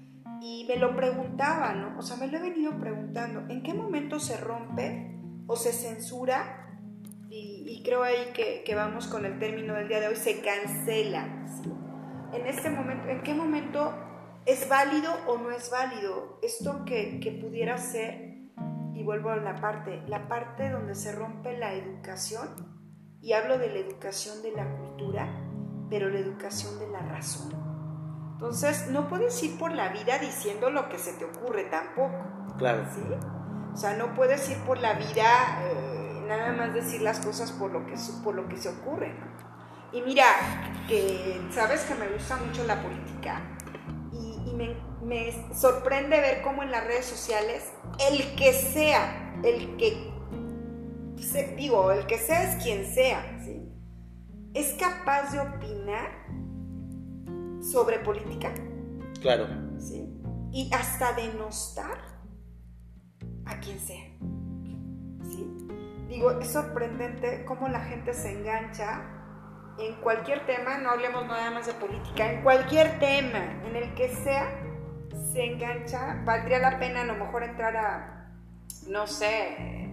[0.40, 1.98] y me lo preguntaba, ¿no?
[1.98, 6.66] O sea, me lo he venido preguntando, ¿en qué momento se rompe o se censura?
[7.29, 11.46] Y, creo ahí que, vamos con el término del día de hoy, se cancela.
[12.33, 13.94] En este momento, ¿en qué momento
[14.46, 18.38] es válido o no es válido esto que, que pudiera ser?
[18.94, 22.48] Y vuelvo a la parte, la parte donde se rompe la educación,
[23.22, 25.49] y hablo de la educación de la cultura,
[25.90, 27.53] pero la educación de la razón.
[28.33, 32.16] Entonces, no puedes ir por la vida diciendo lo que se te ocurre tampoco.
[32.57, 32.87] Claro.
[32.94, 33.03] ¿Sí?
[33.74, 37.70] O sea, no puedes ir por la vida eh, nada más decir las cosas por
[37.70, 39.14] lo que, por lo que se ocurre.
[39.92, 40.24] Y mira,
[40.88, 43.40] que sabes que me gusta mucho la política
[44.12, 47.72] y, me, me, sorprende ver cómo en las redes sociales
[48.09, 50.12] el que sea, el que,
[51.57, 53.60] digo, el que sea es quien sea, ¿sí?
[54.54, 56.10] Es capaz de opinar
[57.60, 58.52] sobre política.
[59.20, 59.46] Claro.
[59.78, 60.08] ¿sí?
[60.52, 61.98] Y hasta denostar
[63.44, 64.04] a quien sea.
[65.30, 65.46] ¿sí?
[66.08, 69.16] Digo, es sorprendente cómo la gente se engancha
[69.78, 74.14] en cualquier tema, no hablemos nada más de política, en cualquier tema, en el que
[74.14, 74.46] sea,
[75.32, 76.20] se engancha.
[76.24, 78.30] Valdría la pena a lo mejor entrar a,
[78.88, 79.88] no sé,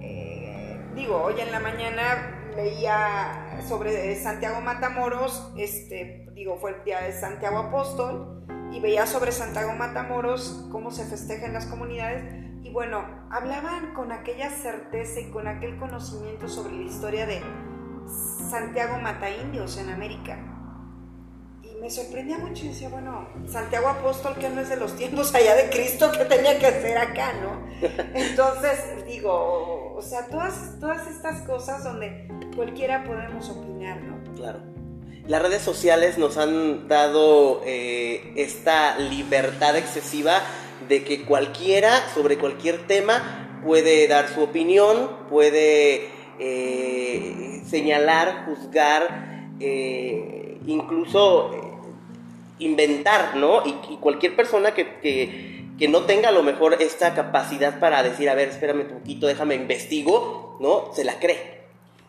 [0.00, 7.00] eh, digo, hoy en la mañana leía sobre Santiago Matamoros, este, digo, fue el día
[7.00, 12.24] de Santiago Apóstol, y veía sobre Santiago Matamoros cómo se festeja en las comunidades,
[12.62, 17.40] y bueno, hablaban con aquella certeza y con aquel conocimiento sobre la historia de
[18.50, 20.57] Santiago Mataindios en América
[21.80, 25.54] me sorprendía mucho y decía, bueno, Santiago Apóstol, que no es de los tiempos allá
[25.54, 27.68] de Cristo, que tenía que hacer acá, no?
[28.14, 34.34] Entonces, digo, o sea, todas, todas estas cosas donde cualquiera podemos opinar, ¿no?
[34.34, 34.60] Claro.
[35.26, 40.42] Las redes sociales nos han dado eh, esta libertad excesiva
[40.88, 50.58] de que cualquiera, sobre cualquier tema, puede dar su opinión, puede eh, señalar, juzgar, eh,
[50.66, 51.67] incluso
[52.58, 53.66] inventar, ¿no?
[53.66, 58.48] Y, cualquier persona que, no tenga a lo mejor esta capacidad para decir, a ver,
[58.48, 60.92] espérame un poquito, déjame investigo, ¿no?
[60.92, 61.58] Se la cree.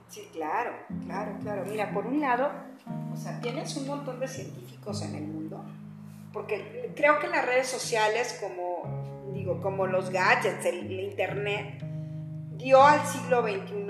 [0.09, 0.71] Sí, claro,
[1.05, 1.65] claro, claro.
[1.69, 2.49] Mira, por un lado,
[3.13, 5.63] o sea, tienes un montón de científicos en el mundo,
[6.33, 11.83] porque creo que las redes sociales, como digo, como los gadgets, el internet,
[12.57, 13.85] dio al siglo XXI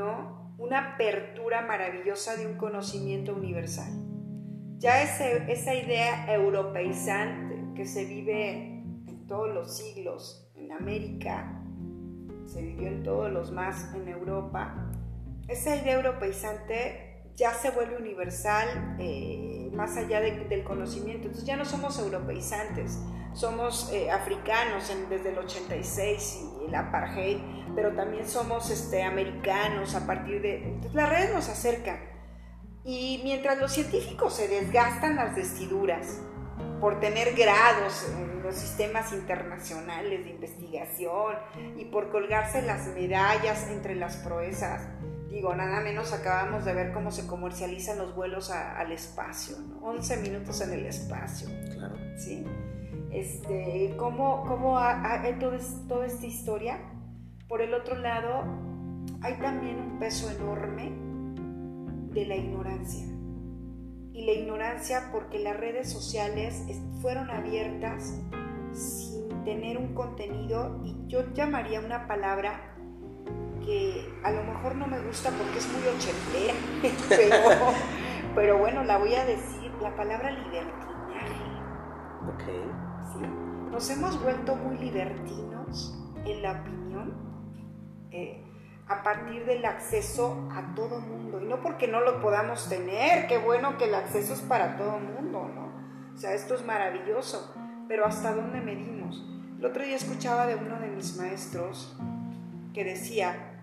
[0.58, 4.09] una apertura maravillosa de un conocimiento universal
[4.80, 11.62] ya esa idea europeizante que se vive en todos los siglos en América,
[12.46, 14.90] se vivió en todos los más en Europa,
[15.50, 21.28] esa idea europeizante ya se vuelve universal eh, más allá del conocimiento.
[21.28, 23.00] Entonces ya no somos europeizantes,
[23.34, 27.38] somos eh, africanos desde el 86 y el apartheid,
[27.76, 30.68] pero también somos este, americanos a partir de...
[30.68, 32.19] Entonces las redes nos acercan
[32.90, 36.22] y mientras los científicos se desgastan las vestiduras
[36.82, 41.36] por tener grados en los sistemas internacionales de investigación
[41.78, 44.88] y por colgarse las medallas entre las proezas,
[45.30, 50.60] digo, nada menos acabamos de ver cómo se comercializan los vuelos al espacio, 11 minutos
[50.62, 51.48] en el espacio.
[51.72, 51.96] Claro.
[52.18, 52.44] ¿Sí?
[53.12, 56.80] Este, ¿Cómo, cómo hay toda esta historia?
[57.48, 58.46] Por el otro lado,
[59.22, 61.09] hay también un peso enorme
[62.12, 63.06] de la ignorancia.
[64.14, 66.64] Y la ignorancia porque las redes sociales
[67.02, 68.20] fueron abiertas
[68.74, 72.76] sin tener un contenido y yo llamaría una palabra
[73.66, 76.54] que a lo mejor no me gusta porque es muy ochentera,
[78.36, 80.80] pero, bueno, la voy a decir, la palabra libertinaje.
[82.28, 83.72] Ok.
[83.72, 87.14] Nos hemos vuelto muy libertinos en la opinión.
[88.12, 88.44] Eh,
[88.90, 91.40] a partir del acceso a todo mundo.
[91.40, 95.00] Y no porque no lo podamos tener, qué bueno que el acceso es para todo
[95.00, 96.14] mundo, ¿no?
[96.16, 97.54] O sea, esto es maravilloso,
[97.88, 99.24] pero ¿hasta dónde medimos?
[99.60, 101.96] El otro día escuchaba de uno de mis maestros
[102.74, 103.62] que decía,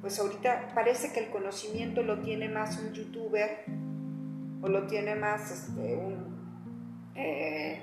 [0.00, 3.64] pues ahorita parece que el conocimiento lo tiene más un youtuber
[4.62, 7.82] o lo tiene más este, un, eh,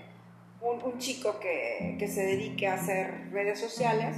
[0.62, 4.16] un, chico que, que se dedique a hacer redes sociales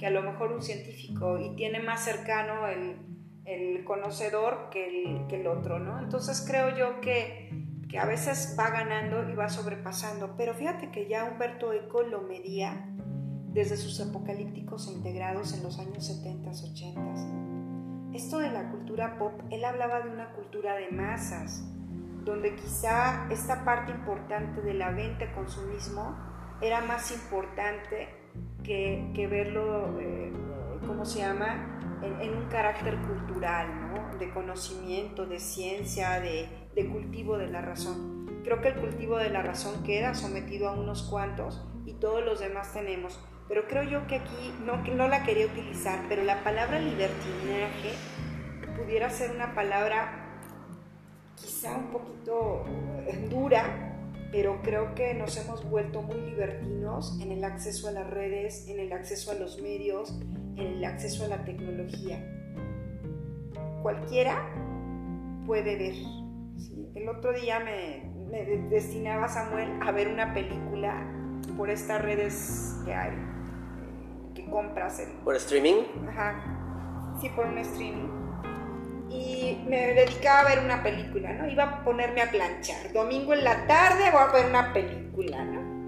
[0.00, 2.96] que a lo mejor un científico y tiene más cercano el,
[3.44, 6.00] el conocedor que el, que el, otro, ¿no?
[6.00, 7.50] Entonces creo yo que,
[7.86, 12.22] que, a veces va ganando y va sobrepasando, pero fíjate que ya Humberto Eco lo
[12.22, 12.88] medía
[13.52, 18.16] desde sus apocalípticos e integrados en los años 70, 80.
[18.16, 21.62] Esto de la cultura pop, él hablaba de una cultura de masas,
[22.24, 26.16] donde quizá esta parte importante de la venta consumismo
[26.62, 28.19] era más importante
[28.64, 30.32] que, verlo, eh,
[30.86, 34.18] ¿cómo se llama?, en, un carácter cultural, ¿no?
[34.18, 38.40] de conocimiento, de ciencia, de, de cultivo de la razón.
[38.42, 42.40] Creo que el cultivo de la razón queda sometido a unos cuantos y todos los
[42.40, 43.20] demás tenemos.
[43.48, 47.92] Pero creo yo que aquí no, no la quería utilizar, pero la palabra libertinaje
[48.76, 50.20] pudiera ser una palabra
[51.34, 52.64] quizá un poquito
[53.06, 53.89] eh, dura,
[54.30, 58.80] pero creo que nos hemos vuelto muy libertinos en el acceso a las redes, en
[58.80, 60.18] el acceso a los medios,
[60.56, 62.24] en el acceso a la tecnología.
[63.82, 64.48] Cualquiera
[65.46, 65.94] puede ver.
[66.94, 71.06] El otro día me, me destinaba Samuel a ver una película
[71.56, 73.30] por estas redes que hay
[74.50, 74.98] compras.
[74.98, 75.84] El, ¿Por streaming?
[76.08, 77.16] Ajá.
[77.20, 78.19] Sí, por un streaming.
[79.10, 81.48] Y me dedicaba a ver una película, ¿no?
[81.48, 82.92] Iba a ponerme a planchar.
[82.92, 85.80] Domingo en la tarde voy a ver una película, ¿no?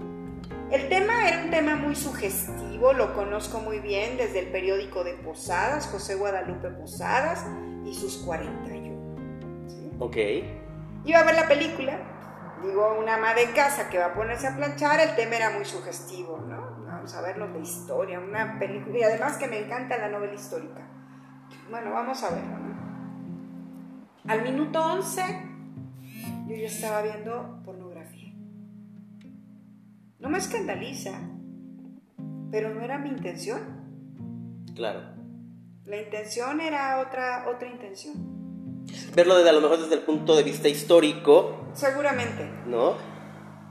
[0.71, 5.13] El tema era un tema muy sugestivo, lo conozco muy bien desde el periódico de
[5.13, 7.45] Posadas, José Guadalupe Posadas
[7.85, 9.69] y sus 41.
[9.69, 9.91] ¿sí?
[9.99, 10.17] Ok.
[11.05, 11.99] Iba a ver la película,
[12.63, 15.65] digo, una ama de casa que va a ponerse a planchar, el tema era muy
[15.65, 16.83] sugestivo, ¿no?
[17.03, 20.81] vamos a vernos de historia, una película, y además que me encanta la novela histórica.
[21.69, 22.72] Bueno, vamos a verlo.
[24.27, 25.21] Al minuto 11
[26.47, 28.33] yo ya estaba viendo pornografía.
[30.19, 31.11] No me escandaliza,
[32.49, 33.61] pero no era mi intención.
[34.75, 35.01] Claro.
[35.85, 38.85] La intención era otra, otra intención.
[39.13, 41.67] Verlo desde a lo mejor desde el punto de vista histórico.
[41.73, 42.49] Seguramente.
[42.65, 42.93] ¿No?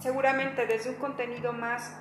[0.01, 1.97] Seguramente desde un contenido más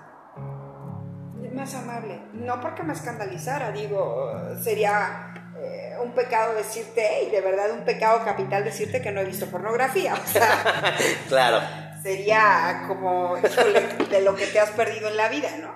[1.53, 2.21] más amable.
[2.33, 5.30] No porque me escandalizara, digo, sería
[5.63, 9.45] eh, un pecado decirte, y de verdad un pecado capital decirte que no he visto
[9.47, 10.13] pornografía.
[10.13, 10.95] O sea,
[11.27, 11.61] claro.
[12.01, 15.73] Sería como, de lo que te has perdido en la vida, ¿no?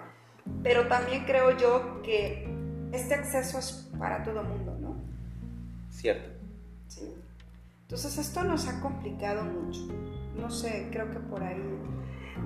[0.63, 2.47] Pero también creo yo que
[2.91, 4.95] este acceso es para todo el mundo, ¿no?
[5.91, 6.29] Cierto.
[6.87, 7.15] Sí.
[7.83, 9.81] Entonces esto nos ha complicado mucho.
[10.35, 11.61] No sé, creo que por ahí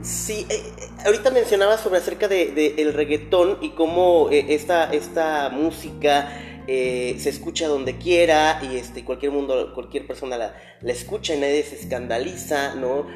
[0.01, 4.85] Sí, eh, eh, ahorita mencionaba sobre acerca del de, el reggaetón y cómo eh, esta,
[4.93, 6.31] esta música
[7.17, 10.53] se escucha donde quiera y este, cualquier mundo, cualquier persona la,
[10.91, 13.07] escucha y nadie se escandaliza, ¿no?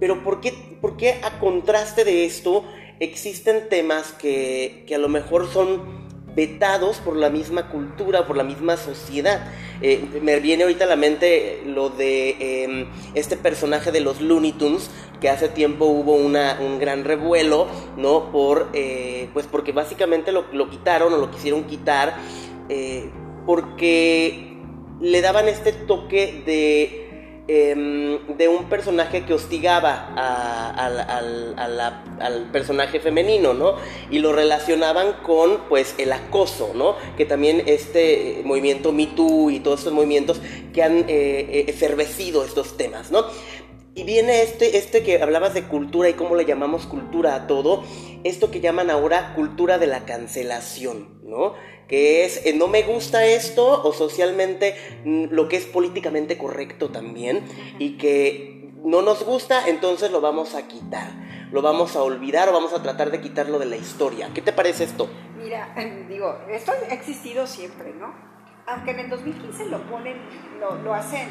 [0.00, 2.64] pero ¿por qué, ¿por qué a contraste de esto
[3.00, 6.03] existen temas que, que a lo mejor son
[6.34, 9.52] vetados por la misma cultura, por la misma sociedad.
[9.80, 14.52] Eh, me viene ahorita a la mente lo de em, este personaje de los Looney
[14.52, 17.66] Tunes, que hace tiempo hubo un gran revuelo,
[17.96, 18.30] ¿no?
[18.30, 22.14] Por, eh, pues porque básicamente lo, lo, quitaron o lo quisieron quitar,
[22.68, 23.10] eh,
[23.46, 24.54] porque
[25.00, 27.03] le daban este toque de
[27.46, 30.14] Em, de un personaje que hostigaba
[32.16, 33.74] al personaje femenino, ¿no?
[34.10, 36.96] Y lo relacionaban con, pues, el acoso, ¿no?
[37.18, 40.40] Que también este movimiento Me Too y todos estos movimientos
[40.72, 43.26] que han eh, eh, estos temas, ¿no?
[43.94, 47.84] Y viene este, este que hablabas de cultura y cómo le llamamos cultura a todo,
[48.24, 51.54] esto que llaman ahora cultura de la cancelación, ¿no?
[51.88, 56.90] Que es eh, no me gusta esto o socialmente mm, lo que es políticamente correcto
[56.90, 57.42] también
[57.78, 61.08] y que no nos gusta, entonces lo vamos a quitar,
[61.50, 64.28] lo vamos a olvidar o vamos a tratar de quitarlo de la historia.
[64.34, 65.08] ¿Qué te parece esto?
[65.42, 65.74] Mira,
[66.08, 68.14] digo, esto ha existido siempre, ¿no?
[68.66, 70.16] Aunque en el 2015 lo ponen,
[70.58, 71.28] lo, hacen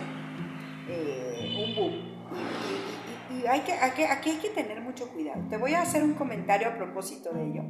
[0.88, 2.13] eh, un boom.
[3.32, 5.42] Y, hay que, aquí hay que tener mucho cuidado.
[5.50, 7.64] Te voy a hacer un comentario a propósito de ello.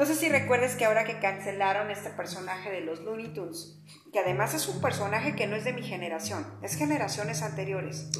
[0.00, 3.78] No sé si recuerdes que ahora que cancelaron este personaje de los Looney Tunes,
[4.10, 8.10] que además es un personaje que no es de mi generación, es generaciones anteriores.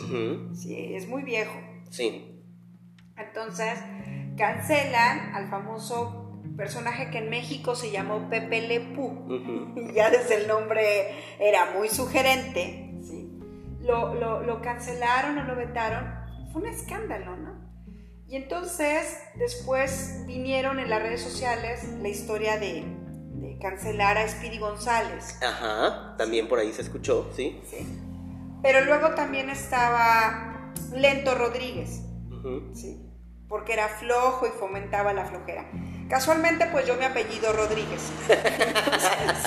[0.52, 1.58] Sí, es muy viejo.
[1.88, 2.44] Sí.
[3.16, 3.78] Entonces,
[4.36, 10.48] cancelan al famoso personaje que en México se llamó Pepe Le y ya desde el
[10.48, 12.92] nombre era muy sugerente.
[13.02, 13.40] ¿sí?
[13.80, 16.04] Lo, lo, lo cancelaron o lo vetaron.
[16.52, 17.59] Fue un escándalo, ¿no?
[18.30, 22.84] Y entonces después vinieron en las redes sociales la historia de,
[23.60, 25.36] cancelar a Speedy González.
[25.42, 27.60] Ajá, también por ahí se escuchó, ¿sí?
[27.68, 27.86] Sí.
[28.62, 32.02] Pero luego también estaba Lento Rodríguez,
[32.72, 33.04] ¿sí?
[33.48, 35.68] Porque era flojo y fomentaba la flojera.
[36.10, 38.02] Casualmente, pues yo me apellido Rodríguez.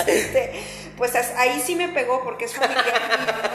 [0.06, 0.52] Este,
[0.98, 2.86] pues ahí sí me pegó porque es familiar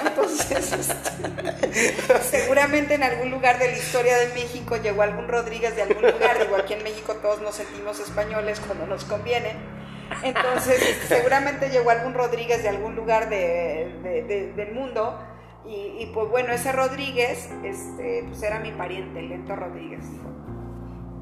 [0.03, 0.09] ¿no?
[0.09, 5.83] Entonces, este, seguramente en algún lugar de la historia de México llegó algún Rodríguez de
[5.83, 6.39] algún lugar.
[6.39, 9.55] Digo, aquí en México todos nos sentimos españoles cuando nos conviene.
[10.23, 15.19] Entonces, este, seguramente llegó algún Rodríguez de algún lugar del mundo.
[15.67, 20.05] Y, pues bueno, ese Rodríguez este, pues era mi pariente, el Lento Rodríguez.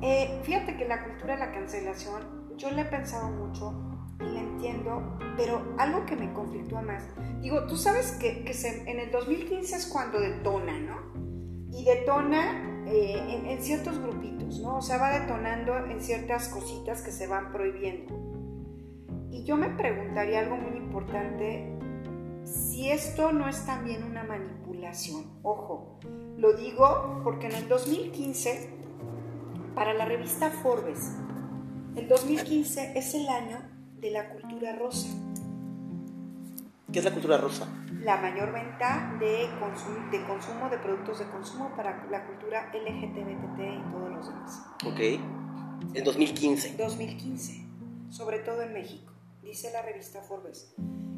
[0.02, 3.74] Eh, fíjate que la cultura de la cancelación, yo le he pensado mucho
[4.20, 7.04] y la entiendo, pero algo que me conflictúa más.
[7.40, 8.44] Digo, tú sabes que,
[8.86, 10.96] en el 2015 es cuando detona, ¿no?
[11.70, 14.76] Y detona eh, en, en, ciertos grupitos, ¿no?
[14.76, 18.14] O sea, va detonando en ciertas cositas que se van prohibiendo.
[19.30, 21.76] Y yo me preguntaría algo muy importante,
[22.44, 25.24] si esto no es también una manipulación.
[25.42, 25.98] Ojo,
[26.36, 28.85] lo digo porque en el 2015
[29.76, 31.12] para la revista Forbes,
[31.96, 33.58] el 2015 es el año
[34.00, 35.06] de la cultura rosa.
[36.90, 37.68] ¿Qué es la cultura rosa?
[38.00, 39.50] La mayor venta de,
[40.10, 44.66] de consumo de productos de consumo para la cultura LGTBT y todos los demás.
[44.86, 45.00] Ok.
[45.92, 46.76] En 2015.
[46.78, 47.66] 2015,
[48.08, 49.12] sobre todo en México,
[49.42, 50.74] dice la revista Forbes.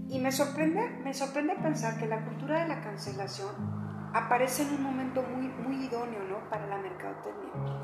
[0.08, 3.54] Y me sorprende, me sorprende pensar que la cultura de la cancelación
[4.12, 6.50] aparece en un momento muy, muy idóneo ¿no?
[6.50, 7.77] para la mercadotecnia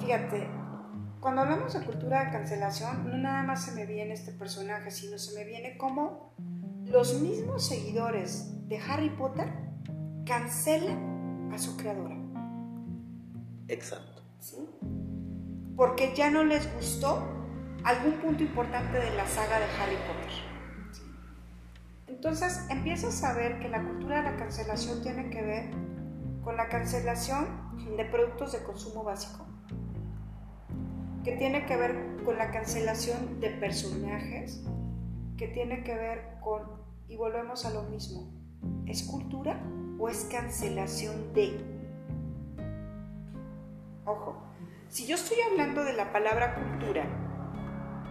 [0.00, 0.48] Fíjate,
[1.20, 5.18] cuando hablamos de cultura de cancelación, no nada más se me viene este personaje, sino
[5.18, 6.32] se me viene como
[6.86, 9.52] los mismos seguidores de Harry Potter
[10.24, 12.16] cancelan a su creadora.
[13.68, 14.22] Exacto.
[14.38, 14.56] ¿Sí?
[15.76, 17.22] Porque ya no les gustó
[17.84, 20.32] algún punto importante de la saga de Harry Potter.
[22.06, 25.70] Entonces empiezas a ver que la cultura de la cancelación tiene que ver
[26.42, 27.46] con la cancelación
[27.98, 29.49] de productos de consumo básico
[31.24, 34.64] que tiene que ver con la cancelación de personajes,
[35.36, 36.62] que tiene que ver con,
[37.08, 38.30] y volvemos a lo mismo,
[38.86, 39.60] ¿es cultura
[39.98, 41.60] o es cancelación de?
[44.04, 44.42] Ojo,
[44.88, 47.04] si yo estoy hablando de la palabra cultura,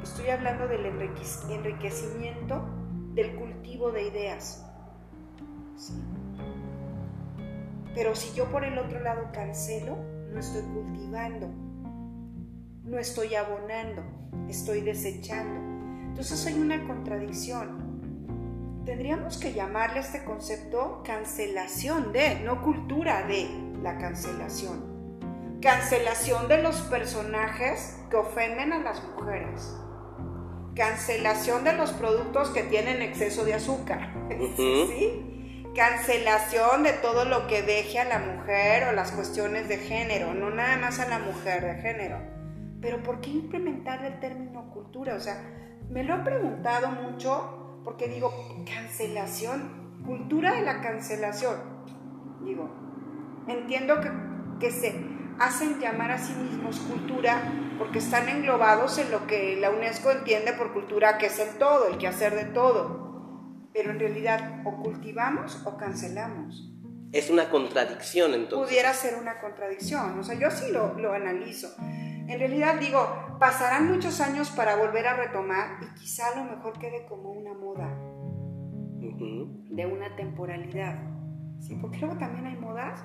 [0.03, 2.64] estoy hablando del enriquecimiento
[3.14, 4.66] del cultivo de ideas.
[7.95, 9.97] Pero si yo por el otro lado cancelo,
[10.32, 11.49] no estoy cultivando,
[12.89, 14.01] no estoy abonando,
[14.49, 15.59] estoy desechando.
[16.07, 18.81] Entonces hay una contradicción.
[18.83, 23.47] Tendríamos que llamarle a este concepto cancelación de, no cultura de
[23.83, 25.59] la cancelación.
[25.61, 29.75] Cancelación de los personajes que ofenden a las mujeres.
[30.75, 34.13] Cancelación de los productos que tienen exceso de azúcar.
[34.57, 35.61] ¿Sí?
[35.75, 40.49] Cancelación de todo lo que deje a la mujer o las cuestiones de género, no
[40.49, 42.38] nada más a la mujer de género
[42.82, 45.15] pero ¿por qué implementar el término cultura?
[45.15, 45.41] O sea,
[45.89, 48.32] me lo he preguntado mucho porque digo,
[48.65, 51.55] cancelación, cultura de la cancelación.
[52.43, 52.69] Digo,
[53.47, 54.11] entiendo que,
[54.59, 54.93] que se
[55.39, 57.41] hacen llamar a sí mismos cultura
[57.77, 61.88] porque están englobados en lo que la UNESCO entiende por cultura, que es el todo,
[61.88, 63.09] el quehacer de todo.
[63.73, 66.73] Pero en realidad o cultivamos o cancelamos.
[67.12, 68.70] Es una contradicción entonces.
[68.70, 71.70] Pudiera ser una contradicción, o sea, yo así lo, lo analizo.
[71.80, 76.78] En realidad digo, pasarán muchos años para volver a retomar y quizá a lo mejor
[76.78, 77.88] quede como una moda
[78.99, 80.99] de una temporalidad.
[81.60, 81.76] ¿sí?
[81.82, 83.03] Porque luego también hay modas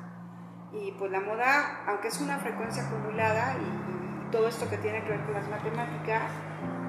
[0.72, 3.94] y pues la moda, aunque es una frecuencia acumulada y,
[4.30, 6.22] todo esto que tiene que ver con las matemáticas,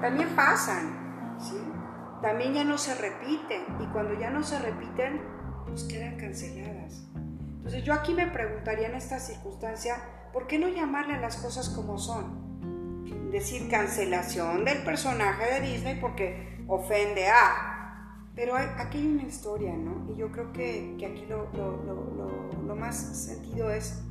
[0.00, 1.36] también pasan.
[1.38, 1.56] ¿sí?
[2.20, 5.22] También ya no se repiten y cuando ya no se repiten,
[5.66, 7.06] pues quedan canceladas.
[7.66, 9.96] Entonces yo aquí me preguntaría en esta circunstancia,
[10.32, 13.30] ¿por qué no llamarle a las cosas como son?
[13.30, 18.30] Decir cancelación del personaje de Disney porque ofende a...
[18.36, 20.12] Pero aquí hay una historia, ¿no?
[20.12, 24.02] Y yo creo que, aquí lo, lo, más sentido es,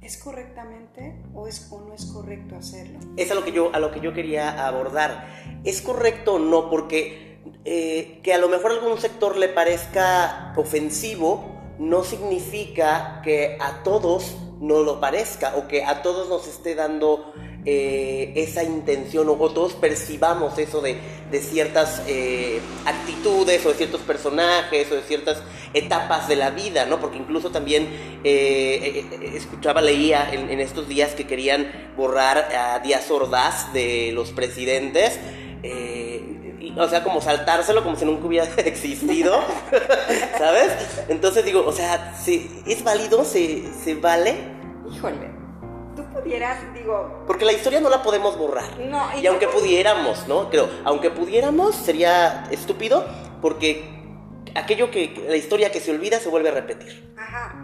[0.00, 3.00] ¿es correctamente o, es, o no es correcto hacerlo?
[3.16, 5.26] Es a lo que yo, a lo que yo quería abordar.
[5.64, 6.70] ¿Es correcto o no?
[6.70, 13.58] Porque eh, que a lo mejor a algún sector le parezca ofensivo, no significa que
[13.60, 17.32] a todos no lo parezca o que a todos nos esté dando
[17.68, 21.00] eh, esa intención o, todos percibamos eso de,
[21.40, 25.42] ciertas eh, actitudes o de ciertos personajes o de ciertas
[25.74, 27.00] etapas de la vida, ¿no?
[27.00, 27.88] Porque incluso también
[28.22, 34.30] eh, escuchaba, leía en, en, estos días que querían borrar a Díaz Ordaz de los
[34.30, 35.18] presidentes
[36.76, 39.40] o sea, como saltárselo como si nunca hubiera existido,
[40.38, 40.72] ¿sabes?
[41.08, 42.14] Entonces digo, o sea,
[42.66, 43.24] ¿es válido?
[43.24, 44.34] ¿Se, ¿Se vale?
[44.92, 45.30] Híjole,
[45.94, 47.24] tú pudieras, digo...
[47.26, 48.78] Porque la historia no la podemos borrar.
[48.78, 50.50] No, y, no aunque pudiéramos, ¿no?
[50.50, 53.04] Creo, aunque pudiéramos sería estúpido
[53.40, 53.96] porque
[54.54, 57.14] aquello que la historia que se olvida se vuelve a repetir.
[57.18, 57.62] Ajá.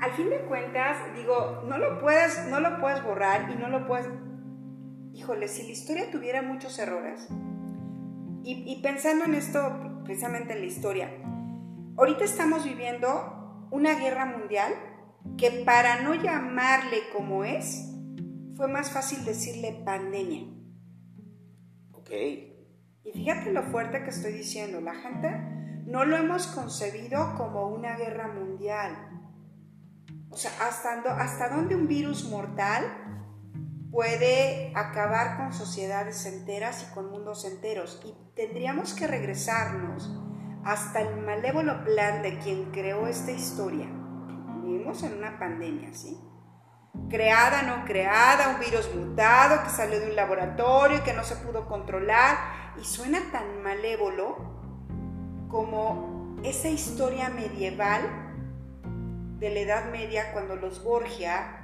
[0.00, 3.86] Al fin de cuentas, digo, no lo puedes, no lo puedes borrar y no lo
[3.86, 4.08] puedes.
[5.14, 7.28] Híjole, si la historia tuviera muchos errores.
[8.44, 11.10] Y, y pensando en esto, precisamente en la historia,
[11.96, 14.72] ahorita estamos viviendo una guerra mundial
[15.38, 17.88] que para no llamarle como es,
[18.56, 20.42] fue más fácil decirle pandemia.
[21.92, 22.10] Ok.
[23.04, 25.30] Y fíjate lo fuerte que estoy diciendo, la gente
[25.86, 29.08] no lo hemos concebido como una guerra mundial.
[30.30, 32.84] O sea, hasta, hasta dónde un virus mortal
[33.92, 38.00] puede acabar con sociedades enteras y con mundos enteros.
[38.04, 40.10] Y tendríamos que regresarnos
[40.64, 43.86] hasta el malévolo plan de quien creó esta historia.
[44.64, 46.18] Vivimos en una pandemia, ¿sí?
[47.08, 51.36] creada, no creada, un virus mutado que salió de un laboratorio y que no se
[51.36, 52.36] pudo controlar
[52.80, 54.36] y suena tan malévolo
[55.48, 58.02] como esa historia medieval
[59.38, 61.61] de la Edad Media cuando los Borgia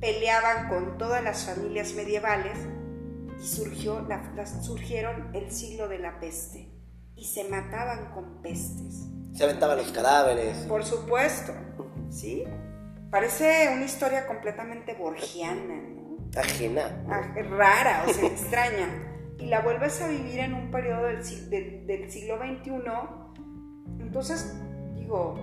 [0.00, 2.58] peleaban con todas las familias medievales
[3.42, 6.70] y surgió la- las- surgieron el siglo de la peste
[7.14, 9.08] y se mataban con pestes.
[9.34, 10.56] Se aventaban los cadáveres.
[10.68, 11.52] Por supuesto,
[12.10, 12.44] ¿sí?
[13.10, 16.18] Parece una historia completamente borgiana, ¿no?
[16.38, 17.04] Ajena.
[17.08, 18.88] Ah, rara, o sea, extraña.
[19.38, 22.72] Y la vuelves a vivir en un periodo del, si- de- del siglo XXI.
[24.00, 24.54] Entonces,
[24.94, 25.34] digo,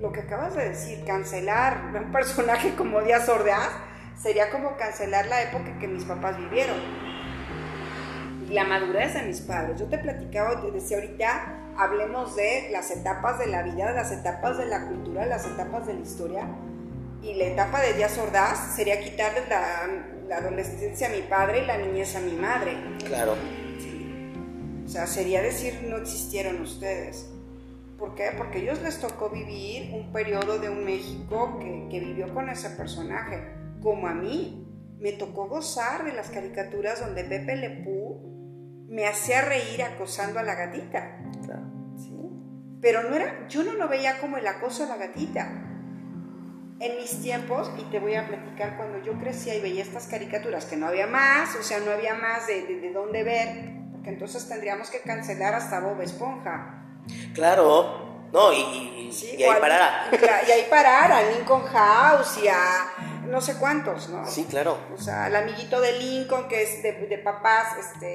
[0.00, 3.70] lo que acabas de decir, cancelar un personaje como Díaz Ordaz,
[4.20, 6.76] sería como cancelar la época que mis papás vivieron.
[8.48, 9.78] Y la madurez de mis padres.
[9.78, 14.56] Yo te platicaba, te decía ahorita, hablemos de las etapas de la vida, las etapas
[14.56, 16.48] de la cultura, las etapas de la historia.
[17.22, 19.88] Y la etapa de Díaz Ordaz sería quitarles la,
[20.28, 22.76] la adolescencia a mi padre y la niñez a mi madre.
[23.04, 23.34] Claro.
[24.84, 27.28] O sea, sería decir no existieron ustedes.
[27.98, 28.30] ¿Por qué?
[28.36, 32.48] Porque a ellos les tocó vivir un periodo de un México que, que vivió con
[32.48, 33.42] ese personaje,
[33.82, 34.64] como a mí.
[35.00, 40.42] Me tocó gozar de las caricaturas donde Pepe Le Pew me hacía reír acosando a
[40.44, 41.18] la gatita.
[41.96, 42.16] ¿sí?
[42.80, 45.64] Pero no era, yo no lo veía como el acoso a la gatita.
[46.80, 50.66] En mis tiempos, y te voy a platicar cuando yo crecía y veía estas caricaturas,
[50.66, 54.10] que no había más, o sea, no había más de, de, de dónde ver, porque
[54.10, 56.87] entonces tendríamos que cancelar hasta Bob Esponja.
[57.34, 58.06] Claro.
[58.32, 59.36] No, y, y, ¿sí?
[59.38, 60.08] y ahí a- parará.
[60.46, 64.26] Y, ahí parar, a Lincoln House y a no sé cuántos, ¿no?
[64.26, 64.78] Sí, claro.
[64.94, 68.06] O sea, el amiguito de Lincoln, que es de, de papás, este,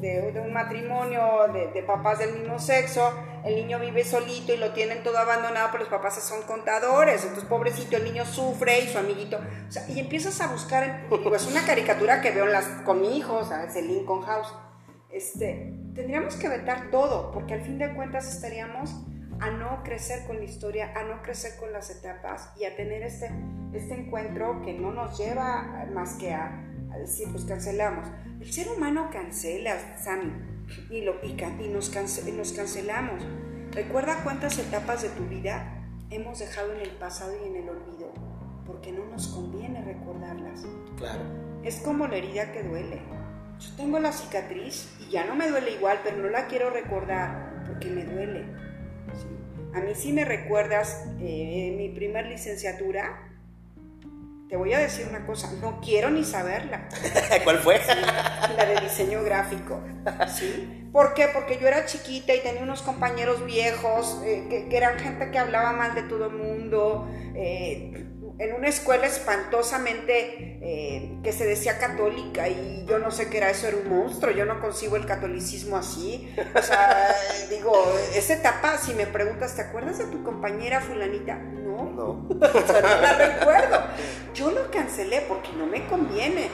[0.00, 3.12] de, de un matrimonio, de, de papás del mismo sexo,
[3.44, 7.48] el niño vive solito y lo tienen todo abandonado, pero los papás son contadores, entonces
[7.48, 9.38] pobrecito, el niño sufre y su amiguito,
[9.68, 13.00] o sea, y empiezas a buscar, digo, es una caricatura que veo en las, con
[13.00, 14.52] mi hijo, o sea, es el Lincoln House,
[15.12, 18.90] este, tendríamos que vetar todo, porque al fin de cuentas estaríamos
[19.40, 23.02] a no crecer con la historia, a no crecer con las etapas y a tener
[23.02, 23.30] este,
[23.72, 28.08] este encuentro que no nos lleva más que a, a decir, pues cancelamos.
[28.40, 30.32] El ser humano cancela, Sammy,
[30.90, 33.24] y, lo, y, y nos, cance- nos cancelamos.
[33.72, 38.12] Recuerda cuántas etapas de tu vida hemos dejado en el pasado y en el olvido,
[38.66, 40.64] porque no nos conviene recordarlas.
[40.96, 41.22] Claro.
[41.64, 43.00] Es como la herida que duele.
[43.62, 47.62] Yo tengo la cicatriz y ya no me duele igual, pero no la quiero recordar
[47.66, 48.44] porque me duele.
[49.14, 49.28] ¿sí?
[49.74, 53.28] A mí sí me recuerdas eh, mi primer licenciatura.
[54.48, 56.86] Te voy a decir una cosa, no quiero ni saberla,
[57.44, 57.80] ¿Cuál fue?
[58.56, 59.80] la de diseño gráfico.
[60.28, 60.88] ¿sí?
[60.92, 61.28] ¿Por qué?
[61.32, 65.38] Porque yo era chiquita y tenía unos compañeros viejos eh, que, que eran gente que
[65.38, 67.08] hablaba mal de todo el mundo.
[67.34, 68.04] eh,
[68.38, 73.50] en una escuela espantosamente eh, que se decía católica y yo no sé qué era
[73.50, 76.34] eso, era un monstruo, yo no concibo el catolicismo así.
[76.54, 77.14] O sea,
[77.50, 77.72] digo,
[78.14, 81.36] esa etapa, si me preguntas, ¿te acuerdas de tu compañera fulanita?
[81.36, 82.26] No, No.
[82.40, 83.82] o sea, no la recuerdo.
[84.34, 86.48] Yo lo cancelé porque no me conviene,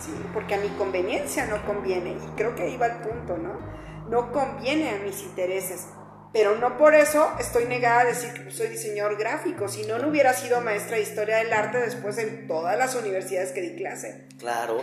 [0.00, 0.12] ¿sí?
[0.32, 3.58] porque a mi conveniencia no conviene, y creo que ahí va el punto, ¿no?
[4.08, 5.86] No conviene a mis intereses,
[6.32, 10.08] pero no por eso estoy negada a decir que soy diseñador gráfico, si no, no
[10.08, 14.26] hubiera sido maestra de historia del arte después en todas las universidades que di clase.
[14.38, 14.82] Claro,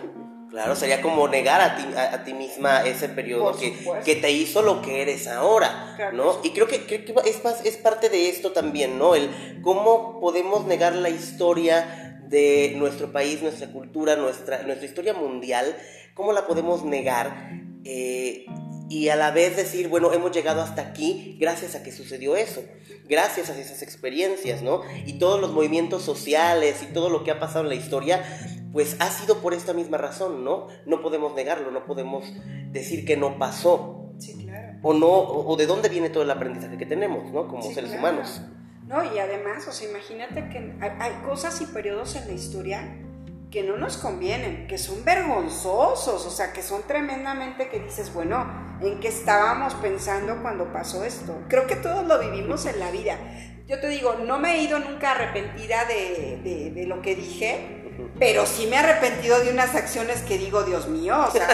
[0.50, 3.74] claro, sería como negar a ti, a, a ti misma ese periodo que,
[4.04, 6.40] que te hizo lo que eres ahora, Claro ¿no?
[6.44, 9.16] Y creo que, creo que es, más- es parte de esto también, ¿no?
[9.16, 15.78] El cómo podemos negar la historia de nuestro país, nuestra cultura, nuestra, nuestra historia mundial,
[16.14, 17.52] cómo la podemos negar
[17.86, 18.46] eh,
[18.90, 22.64] y a la vez decir, bueno, hemos llegado hasta aquí gracias a que sucedió eso,
[23.08, 24.82] gracias a esas experiencias, ¿no?
[25.06, 28.24] Y todos los movimientos sociales y todo lo que ha pasado en la historia,
[28.72, 30.68] pues ha sido por esta misma razón, ¿no?
[30.86, 32.26] No podemos negarlo, no podemos
[32.72, 34.14] decir que no pasó.
[34.20, 34.80] Sí, claro.
[34.82, 37.48] O no, o, de dónde viene todo el aprendizaje que tenemos, ¿no?
[37.48, 38.42] Como seres humanos.
[38.88, 43.07] No, y además, o sea, imagínate que hay cosas y periodos en la historia
[43.52, 48.46] que no nos convienen, que son vergonzosos, o sea, que son tremendamente que dices, bueno,
[48.82, 51.44] ¿en qué estábamos pensando cuando pasó esto?
[51.48, 53.18] Creo que todos lo vivimos en la vida.
[53.66, 58.46] Yo te digo, no me he ido nunca arrepentida de, de, lo que dije, pero
[58.46, 61.48] sí me he arrepentido de unas acciones que digo, Dios mío, o sea,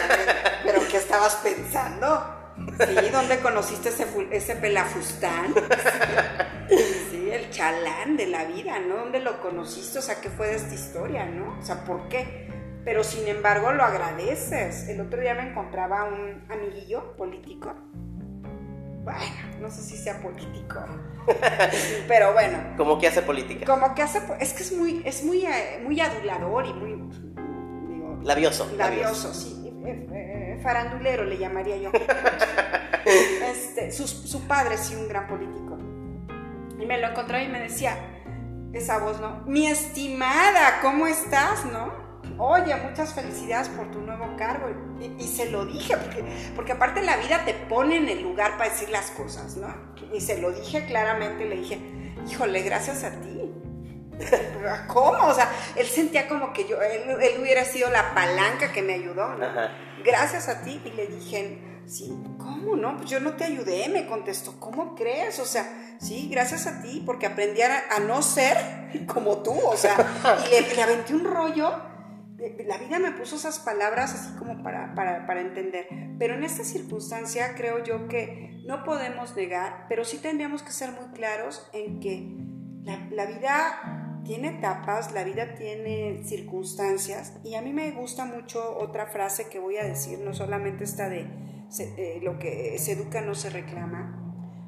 [0.64, 2.42] pero ¿qué estabas pensando?
[2.56, 5.54] Sí, ¿dónde conociste ese, ese pelafustán?
[6.70, 7.13] Sí,
[7.54, 8.98] chalán de la vida, ¿no?
[8.98, 10.00] ¿Dónde lo conociste?
[10.00, 11.58] O sea, ¿qué fue de esta historia, no?
[11.60, 12.50] O sea, ¿por qué?
[12.84, 14.90] Pero sin embargo lo agradeces.
[14.90, 17.74] El otro día me encontraba un amiguillo político.
[19.04, 20.84] Bueno, no sé si sea político.
[22.08, 22.58] pero bueno.
[22.76, 23.66] ¿Cómo que hace política?
[23.66, 24.22] Como que hace.
[24.40, 26.92] Es que es muy, es muy, eh, muy adulador y muy.
[27.88, 28.70] Digo, labioso.
[28.76, 31.92] Labioso, sí eh, eh, farandulero le llamaría yo.
[33.06, 35.63] este, su, padre sí, un gran político.
[36.84, 37.98] Y me lo encontré y me decía,
[38.74, 39.44] esa voz, ¿no?
[39.46, 42.04] Mi estimada, ¿cómo estás, no?
[42.38, 44.68] Oye, muchas felicidades por tu nuevo cargo.
[45.00, 46.24] Y, se lo dije, porque,
[46.56, 49.74] porque aparte la vida te pone en el lugar para decir las cosas, ¿no?
[50.14, 51.80] Y se lo dije claramente, le dije,
[52.30, 53.34] híjole, gracias a ti
[54.88, 55.28] ¿Cómo?
[55.28, 59.36] O sea, él sentía como que yo, él, hubiera sido la palanca que me ayudó,
[59.36, 59.48] ¿no?
[60.04, 60.82] Gracias a ti.
[60.86, 62.98] Y le dije, sí, ¿cómo no?
[62.98, 65.40] Pues yo no te ayudé, me contestó, ¿cómo crees?
[65.40, 69.96] O sea, sí, gracias a ti, porque aprendí a, no ser como tú, o sea,
[70.46, 71.72] y le, le, aventé un rollo.
[72.66, 75.88] La vida me puso esas palabras así como para, para, para entender.
[76.20, 80.92] Pero en esta circunstancia creo yo que no podemos negar, pero sí tendríamos que ser
[80.92, 82.36] muy claros en que
[82.84, 88.78] la, la vida tiene etapas, la vida tiene circunstancias y a mí me gusta mucho
[88.78, 91.28] otra frase que voy a decir, no solamente esta de
[91.80, 94.20] eh, lo que se educa no se reclama.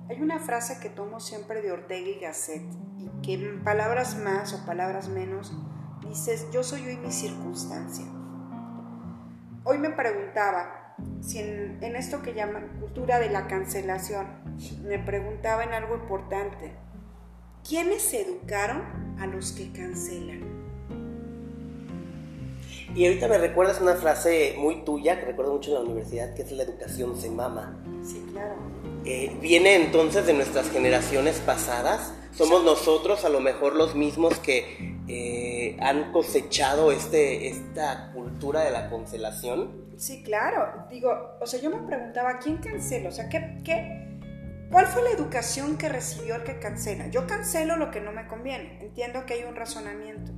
[0.09, 2.63] Hay una frase que tomo siempre de Ortega y Gasset
[2.97, 5.53] y que en palabras más o palabras menos
[6.07, 8.05] dices, yo soy hoy mi circunstancia.
[9.63, 14.27] Hoy me preguntaba si en, en esto que llaman cultura de la cancelación,
[14.83, 16.85] me preguntaba en algo importante
[17.67, 18.83] ¿Quiénes educaron
[19.19, 20.54] a los que cancelan?
[22.95, 26.43] Y ahorita me recuerdas una frase muy tuya que recuerdo mucho en la universidad, que
[26.43, 27.77] es la educación se mama.
[28.01, 28.55] Sí, claro.
[29.03, 32.13] Eh, viene entonces de nuestras generaciones pasadas.
[32.33, 38.71] Somos nosotros a lo mejor los mismos que eh, han cosechado este, esta cultura de
[38.71, 39.85] la cancelación.
[39.97, 40.85] Sí, claro.
[40.89, 43.09] Digo, o sea, yo me preguntaba, ¿quién cancela?
[43.09, 44.05] O sea, ¿qué, qué,
[44.71, 47.07] ¿Cuál fue la educación que recibió el que cancela?
[47.07, 48.79] Yo cancelo lo que no me conviene.
[48.81, 50.31] Entiendo que hay un razonamiento.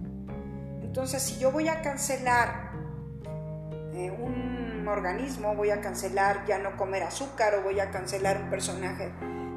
[0.88, 2.72] Entonces, si yo voy a cancelar
[3.94, 8.50] eh, un organismo, voy a cancelar ya no comer azúcar, o voy a cancelar un
[8.50, 9.12] personaje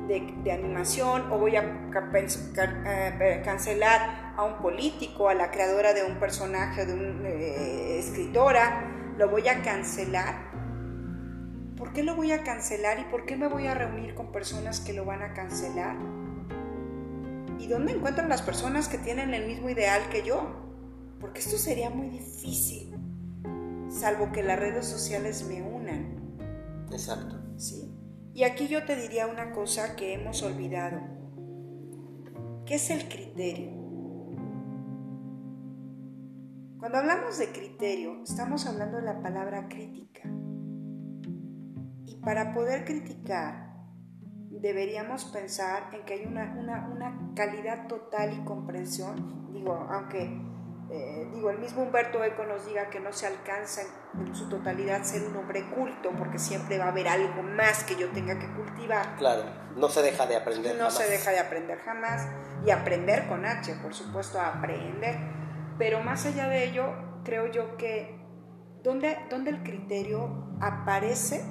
[0.07, 6.19] de, animación, o voy a eh, cancelar a un político, a la creadora de un
[6.19, 10.51] personaje, de una eh, escritora, lo voy a cancelar
[11.81, 14.81] ¿Por qué lo voy a cancelar y por qué me voy a reunir con personas
[14.81, 15.97] que lo van a cancelar?
[17.59, 20.70] ¿Y dónde encuentro las personas que tienen el mismo ideal que yo?
[21.21, 22.97] Porque esto sería muy difícil,
[23.89, 26.37] salvo que las redes sociales me unan.
[26.91, 27.37] Exacto.
[27.57, 27.95] Sí.
[28.33, 31.01] Y aquí yo te diría una cosa que hemos olvidado.
[32.65, 33.71] ¿Qué es el criterio?
[36.79, 40.23] Cuando hablamos de criterio, estamos hablando de la palabra crítica
[42.23, 43.71] para poder criticar,
[44.51, 49.53] deberíamos pensar en que hay una, calidad total y comprensión.
[49.53, 50.31] Digo, aunque
[50.93, 53.83] eh, digo, el mismo Humberto Eco nos diga que no se alcanza
[54.19, 57.95] en, su totalidad ser un hombre culto, porque siempre va a haber algo más que
[57.95, 59.17] yo tenga que cultivar.
[59.17, 59.45] Claro,
[59.77, 60.77] no se deja de aprender.
[60.77, 62.27] No se deja de aprender jamás.
[62.67, 65.17] Y aprender con H, por supuesto, aprender.
[65.79, 66.93] Pero más allá de ello,
[67.25, 68.19] creo yo que
[68.83, 71.45] donde, donde el criterio aparece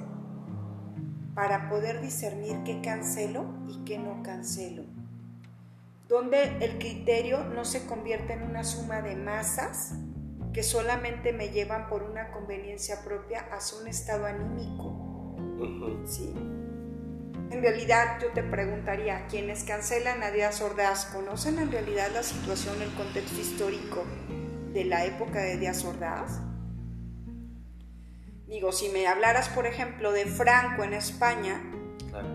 [1.34, 4.99] para poder discernir qué cancelo y qué no cancelo.
[6.10, 9.92] Donde el criterio no se convierte en una suma de masas
[10.52, 15.36] que solamente me llevan por una conveniencia propia hacia un estado anímico.
[16.04, 16.34] ¿Sí?
[17.52, 22.82] En realidad yo te preguntaría, ¿quiénes cancelan a Díaz Ordaz conocen en realidad la situación,
[22.82, 24.04] el contexto histórico
[24.72, 26.40] de la época de Díaz Ordaz?
[28.48, 31.62] Digo, si me hablaras, por ejemplo, de Franco en España,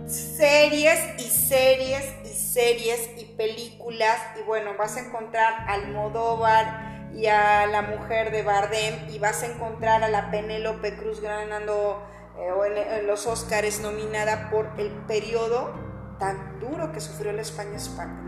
[0.07, 7.27] series y series y series y películas, y bueno, vas a encontrar al Almodóvar y
[7.27, 12.03] a la mujer de Bardem, y vas a encontrar a la Penélope Cruz ganando
[12.37, 15.73] eh, o en, los Óscares nominada por el periodo
[16.19, 17.77] tan duro que sufrió la, España,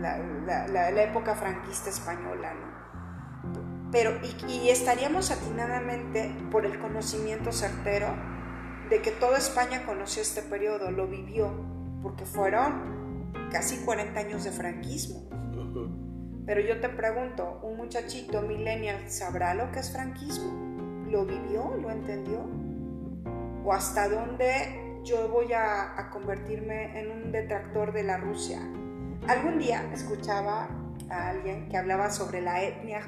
[0.00, 3.90] la, época franquista española, ¿no?
[3.90, 4.18] Pero,
[4.48, 8.08] y, estaríamos atinadamente por el conocimiento certero
[8.88, 11.52] de que toda España conoció este periodo, lo vivió,
[12.02, 15.28] porque fueron casi 40 años de franquismo.
[16.46, 21.04] Pero yo te pregunto, ¿un muchachito millennial sabrá lo que es franquismo?
[21.06, 21.76] ¿Lo vivió?
[21.76, 22.46] ¿Lo entendió?
[23.64, 28.60] ¿O hasta dónde yo voy a, a convertirme en un detractor de la Rusia?
[29.26, 30.68] Algún día escuchaba
[31.10, 33.00] a alguien que hablaba sobre la etnia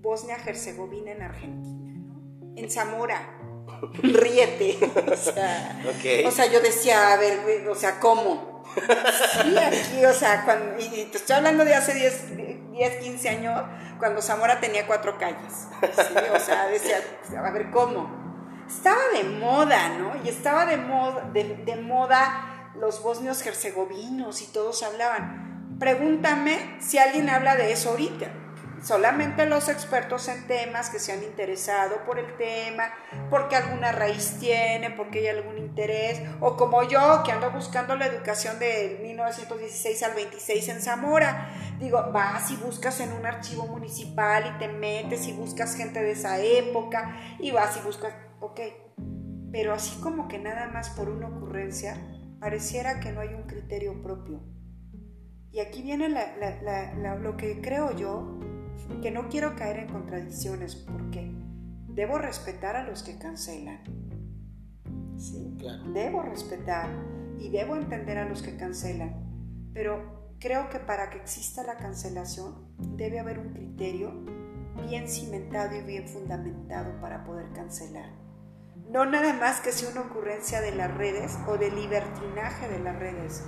[0.00, 2.54] Bosnia-Herzegovina en Argentina, ¿no?
[2.56, 3.43] En Zamora.
[4.02, 4.78] Ríete.
[6.26, 8.64] O sea, yo decía, a ver, o sea, ¿cómo?
[8.74, 12.36] Sí, aquí, o sea, cuando, y te estoy hablando de hace 10,
[12.72, 13.62] 10 15 años,
[13.98, 15.68] cuando Zamora tenía cuatro calles.
[16.34, 16.98] o sea, decía,
[17.38, 18.64] a ver, ¿cómo?
[18.66, 20.12] Estaba de moda, ¿no?
[20.24, 25.76] Y estaba de moda, de moda los bosnios herzegovinos y todos hablaban.
[25.78, 28.43] Pregúntame si alguien habla de eso ahorita
[28.84, 32.92] solamente los expertos en temas que se han interesado por el tema,
[33.30, 38.06] porque alguna raíz tiene, porque hay algún interés, o como yo que ando buscando la
[38.06, 41.50] educación de 1916 al 26 en Zamora.
[41.78, 46.12] Digo, vas y buscas en un archivo municipal y te metes y buscas gente de
[46.12, 48.60] esa época y vas y buscas, ok,
[49.50, 51.96] pero así como que nada más por una ocurrencia,
[52.38, 54.42] pareciera que no hay un criterio propio.
[55.50, 58.40] Y aquí viene lo que creo yo,
[59.02, 61.32] que no quiero caer en contradicciones porque
[61.88, 63.80] debo respetar a los que cancelan.
[65.16, 65.84] Sí, claro.
[65.92, 66.90] Debo respetar
[67.38, 72.74] y debo entender a los que cancelan, pero creo que para que exista la cancelación
[72.96, 74.12] debe haber un criterio
[74.86, 78.10] bien cimentado y bien fundamentado para poder cancelar.
[78.90, 82.98] No nada más que sea una ocurrencia de las redes o del libertinaje de las
[82.98, 83.44] redes,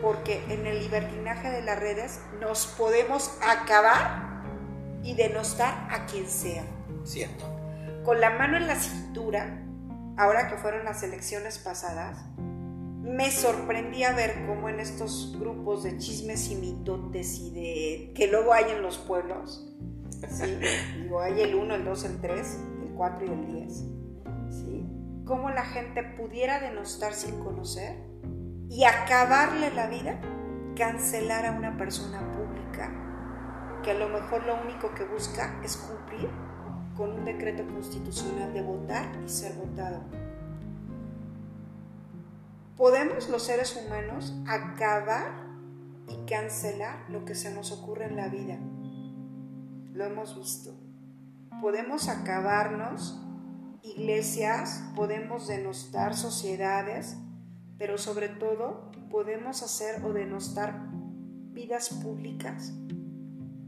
[0.00, 4.31] porque en el libertinaje de las redes nos podemos acabar
[5.02, 6.64] y denostar a quien sea.
[7.04, 7.44] Cierto.
[8.04, 9.64] Con la mano en la cintura,
[10.16, 12.24] ahora que fueron las elecciones pasadas,
[13.02, 18.52] me sorprendía ver cómo en estos grupos de chismes y mitotes y de que luego
[18.52, 19.68] hay en los pueblos,
[20.28, 20.58] ¿sí?
[21.02, 23.72] digo, hay el 1, el 2, el 3, el 4 y el 10,
[24.50, 24.86] ¿sí?
[25.24, 27.96] cómo la gente pudiera denostar sin conocer
[28.68, 30.20] y acabarle la vida,
[30.76, 33.11] cancelar a una persona pública
[33.82, 36.30] que a lo mejor lo único que busca es cumplir
[36.96, 40.02] con un decreto constitucional de votar y ser votado.
[42.76, 45.32] Podemos los seres humanos acabar
[46.08, 48.58] y cancelar lo que se nos ocurre en la vida.
[49.92, 50.74] Lo hemos visto.
[51.60, 53.20] Podemos acabarnos
[53.82, 57.16] iglesias, podemos denostar sociedades,
[57.78, 60.88] pero sobre todo podemos hacer o denostar
[61.52, 62.72] vidas públicas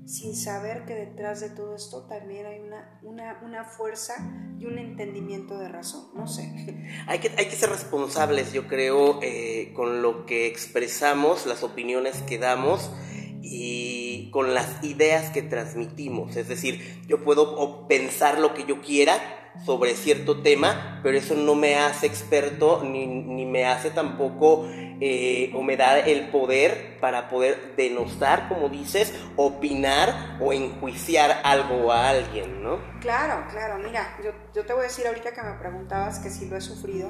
[0.07, 2.61] sin saber que detrás de todo esto también hay
[3.03, 4.15] una, una, fuerza
[4.59, 6.53] y un entendimiento de razón, no sé.
[7.07, 12.23] Hay que, hay que ser responsables, yo creo, eh, con lo que expresamos, las opiniones
[12.23, 12.91] que damos
[13.43, 16.37] y con las ideas que transmitimos.
[16.37, 19.19] Es decir, yo puedo pensar lo que yo quiera,
[19.65, 24.67] sobre cierto tema, pero eso no me hace experto ni, ni me hace tampoco
[25.01, 31.93] eh, o me da el poder para poder denostar, como dices, opinar o enjuiciar algo
[31.93, 32.79] a alguien, ¿no?
[33.01, 36.49] Claro, claro, mira, yo, yo te voy a decir ahorita que me preguntabas que si
[36.49, 37.09] lo he sufrido,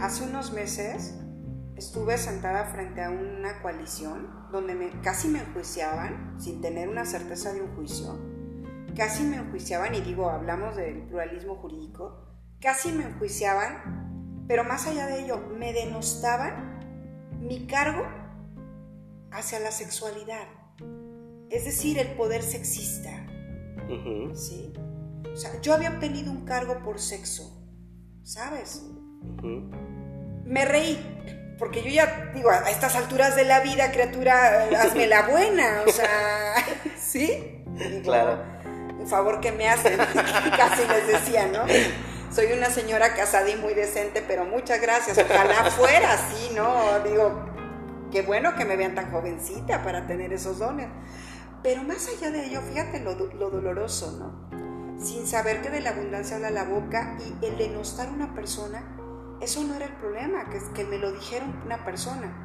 [0.00, 1.14] hace unos meses
[1.76, 7.62] estuve sentada frente a una coalición donde casi me enjuiciaban sin tener una certeza de
[7.62, 8.18] un juicio.
[8.94, 12.26] Casi me enjuiciaban, y digo, hablamos del pluralismo jurídico,
[12.60, 16.69] casi me enjuiciaban, pero más allá de ello, me denostaban
[17.40, 18.06] mi cargo
[19.32, 20.46] hacia la sexualidad,
[21.50, 23.26] es decir, el poder sexista.
[24.34, 24.72] ¿Sí?
[25.32, 27.66] O sea, yo había obtenido un cargo por sexo,
[28.22, 28.82] ¿sabes?
[30.44, 35.28] Me reí, porque yo ya digo, a estas alturas de la vida, criatura, hazme la
[35.28, 36.54] buena, o sea,
[36.98, 37.64] ¿sí?
[38.04, 38.60] claro
[39.00, 39.96] un favor que me hacen,
[40.56, 41.64] casi les decía, ¿no?
[42.30, 47.00] Soy una señora casada y muy decente, pero muchas gracias, ojalá fuera así, ¿no?
[47.00, 47.44] Digo,
[48.12, 50.88] qué bueno que me vean tan jovencita para tener esos dones.
[51.62, 54.50] Pero más allá de ello, fíjate lo, lo doloroso, ¿no?
[55.00, 58.84] sin saber que de la abundancia habla la boca y el denostar a una persona,
[59.40, 62.44] eso no era el problema, que, que me lo dijeron una persona,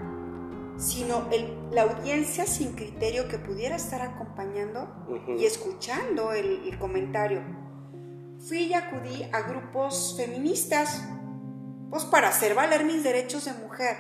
[0.78, 4.88] sino el, la audiencia sin criterio que pudiera estar acompañando
[5.38, 7.42] y escuchando el, el, comentario.
[8.48, 11.04] Fui y acudí a grupos feministas,
[11.90, 13.98] pues para hacer valer mis derechos de mujer.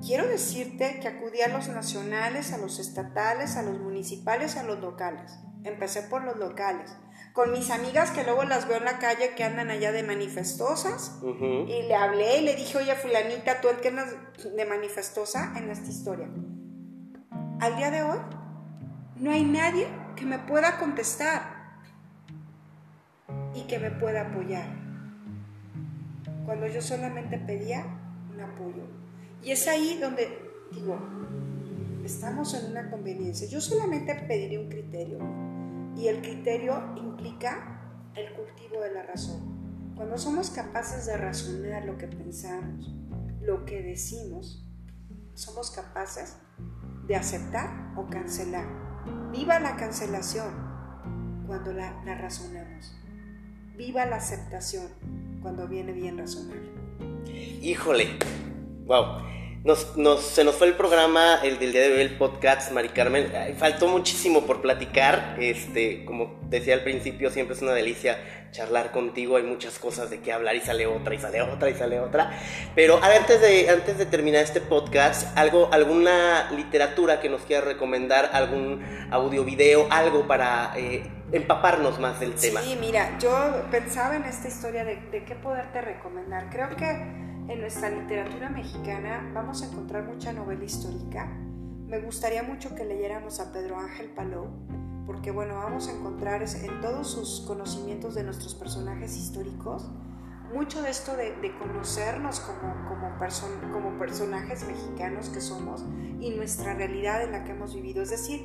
[0.00, 4.78] Quiero decirte que acudí a los nacionales, a los estatales, a los municipales, a los
[4.78, 5.38] locales.
[5.64, 6.96] Empecé por los locales
[7.32, 11.18] con mis amigas que luego las veo en la calle que andan allá de manifestosas
[11.22, 14.14] y le hablé y le dije, oye fulanita, tú andas
[14.56, 16.28] de manifestosa en esta historia.
[17.60, 18.18] Al día de hoy
[19.16, 19.86] no hay nadie
[20.16, 21.59] que me pueda contestar
[23.54, 24.66] y que me pueda apoyar.
[26.44, 27.84] Cuando yo solamente pedía
[28.32, 28.84] un apoyo.
[29.42, 30.28] Y es ahí donde
[30.72, 30.98] digo,
[32.04, 33.48] estamos en una conveniencia.
[33.48, 35.18] Yo solamente pediría un criterio
[35.96, 37.80] y el criterio implica
[38.14, 39.94] el cultivo de la razón.
[39.96, 42.90] Cuando somos capaces de razonar lo que pensamos,
[43.42, 44.66] lo que decimos,
[45.34, 46.36] somos capaces
[47.06, 48.66] de aceptar o cancelar.
[49.32, 50.70] Viva la cancelación
[51.46, 52.99] cuando la, la razonamos.
[53.80, 54.88] Viva la aceptación
[55.40, 56.58] cuando viene bien razonar.
[57.62, 58.08] Híjole,
[58.84, 59.22] wow.
[59.64, 62.90] Nos, nos, se nos fue el programa, el del día de hoy, el podcast, Mari
[62.90, 63.32] Carmen.
[63.56, 65.36] faltó muchísimo por platicar.
[65.40, 68.18] Este, como decía al principio, siempre es una delicia
[68.50, 69.36] charlar contigo.
[69.36, 72.38] Hay muchas cosas de qué hablar y sale otra, y sale otra, y sale otra.
[72.74, 78.28] Pero antes de, antes de terminar este podcast, algo, alguna literatura que nos quiera recomendar,
[78.34, 81.02] algún audio, video, algo para eh,
[81.32, 82.60] empaparnos más del tema.
[82.60, 83.30] Sí, mira, yo
[83.70, 86.50] pensaba en esta historia de, de qué poderte recomendar.
[86.50, 91.26] Creo que en nuestra literatura mexicana vamos a encontrar mucha novela histórica.
[91.86, 94.48] Me gustaría mucho que leyéramos a Pedro Ángel Palou,
[95.06, 99.90] porque bueno, vamos a encontrar en todos sus conocimientos de nuestros personajes históricos
[100.52, 103.16] mucho de esto de, conocernos como, como,
[103.72, 105.84] como personajes mexicanos que somos
[106.20, 108.02] y nuestra realidad en la que hemos vivido.
[108.02, 108.40] Es decir,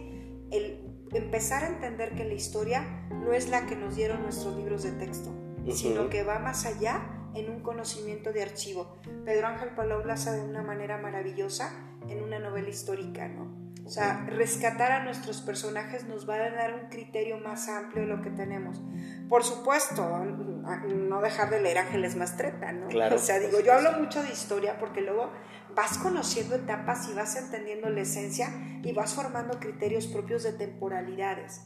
[0.51, 4.83] el empezar a entender que la historia no es la que nos dieron nuestros libros
[4.83, 5.33] de texto,
[5.71, 7.01] sino que va más allá
[7.33, 8.97] en un conocimiento de archivo.
[9.25, 11.71] Pedro Ángel Palau lo hace de una manera maravillosa
[12.07, 13.65] en una novela histórica, ¿no?
[13.85, 18.07] O sea, rescatar a nuestros personajes nos va a dar un criterio más amplio de
[18.07, 18.81] lo que tenemos.
[19.29, 22.87] Por supuesto, no dejar de leer Ángeles Mastreta, ¿no?
[22.87, 23.17] Claro.
[23.17, 25.31] O sea, digo, yo hablo mucho de historia porque luego
[25.75, 28.49] vas conociendo etapas y vas entendiendo la esencia
[28.81, 31.61] y vas formando criterios propios de temporalidades.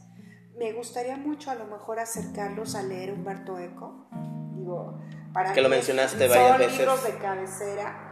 [0.58, 4.08] Me gustaría mucho a lo mejor acercarlos a leer Humberto Eco.
[4.54, 5.00] Digo,
[5.32, 6.78] para que lo mencionaste varias veces.
[6.78, 8.06] libros de cabecera.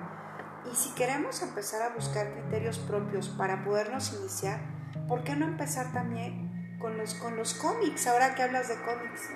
[0.73, 4.61] Y si queremos empezar a buscar criterios propios para podernos iniciar,
[5.09, 8.07] ¿por qué no empezar también con los, con los cómics?
[8.07, 9.31] Ahora que hablas de cómics,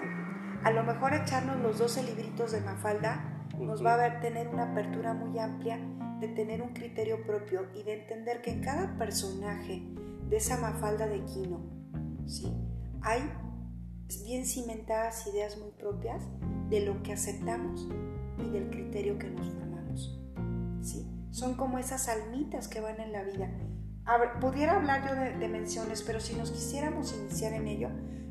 [0.63, 5.13] a lo mejor echarnos los 12 libritos de Mafalda nos va a tener una apertura
[5.13, 5.79] muy amplia
[6.23, 9.83] de tener un criterio propio y de entender que en cada personaje
[10.29, 11.61] de esa Mafalda de Quino,
[12.27, 12.47] ¿sí?
[13.03, 13.29] hay
[14.25, 16.23] bien cimentadas ideas muy propias
[16.71, 17.89] de lo que aceptamos
[18.39, 20.21] y del criterio que nos formamos.
[20.81, 21.11] ¿sí?
[21.33, 23.51] Son como esas almitas que van en la vida.
[24.41, 27.89] pudiera hablar yo de, menciones, pero si nos quisiéramos iniciar en ello,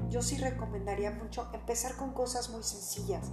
[0.10, 3.30] yo sí recomendaría mucho empezar con cosas muy sencillas.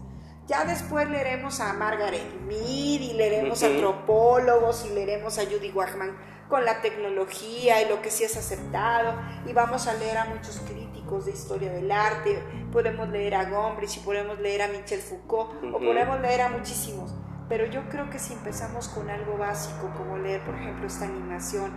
[0.49, 6.16] Ya después leeremos a Margaret Mead y leeremos a antropólogos y leeremos a Judy Wachman
[6.49, 9.12] con la tecnología y lo que sí es aceptado.
[9.46, 12.42] Y vamos a leer a muchos críticos de historia del arte,
[12.72, 17.14] podemos leer a Gombrich y podemos leer a Michel Foucault o podemos leer a muchísimos,
[17.49, 21.72] pero yo creo que si empezamos con algo básico como leer por ejemplo esta animación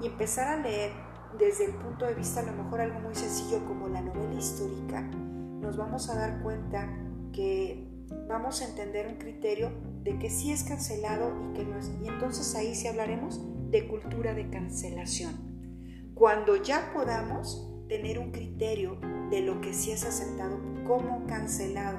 [0.00, 0.92] y empezar a leer
[1.38, 5.02] desde el punto de vista a lo mejor algo muy sencillo como la novela histórica,
[5.02, 6.88] nos vamos a dar cuenta
[7.32, 7.89] que
[8.28, 11.90] vamos a entender un criterio de que sí es cancelado y que no es.
[12.02, 13.40] Y entonces ahí sí hablaremos
[13.70, 16.12] de cultura de cancelación.
[16.14, 18.98] Cuando ya podamos tener un criterio
[19.30, 21.98] de lo que sí es aceptado como cancelado.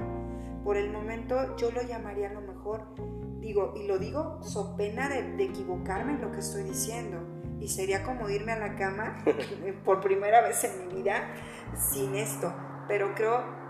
[0.64, 2.96] Por el momento yo lo llamaría a lo mejor,
[3.40, 7.18] digo, y lo digo so pena de, de equivocarme en lo que estoy diciendo.
[7.60, 9.24] Y sería como irme a la cama
[9.86, 11.34] por primera vez en mi vida
[11.76, 12.54] sin esto.
[12.88, 13.61] Pero creo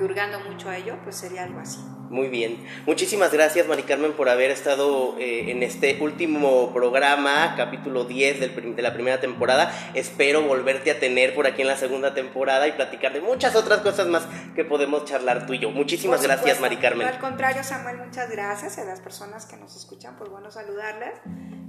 [0.00, 1.78] que hurgando mucho a ello, pues sería algo así.
[2.08, 2.64] Muy bien.
[2.86, 8.82] Muchísimas gracias, Mari Carmen, por haber estado eh, en este último programa, capítulo 10 de
[8.82, 9.72] la primera temporada.
[9.92, 13.80] Espero volverte a tener por aquí en la segunda temporada y platicar de muchas otras
[13.80, 14.26] cosas más
[14.56, 15.70] que podemos charlar tú y yo.
[15.70, 17.06] Muchísimas gracias, Mari Carmen.
[17.06, 20.16] al contrario, Samuel, muchas gracias a las personas que nos escuchan.
[20.16, 21.12] Pues bueno, saludarles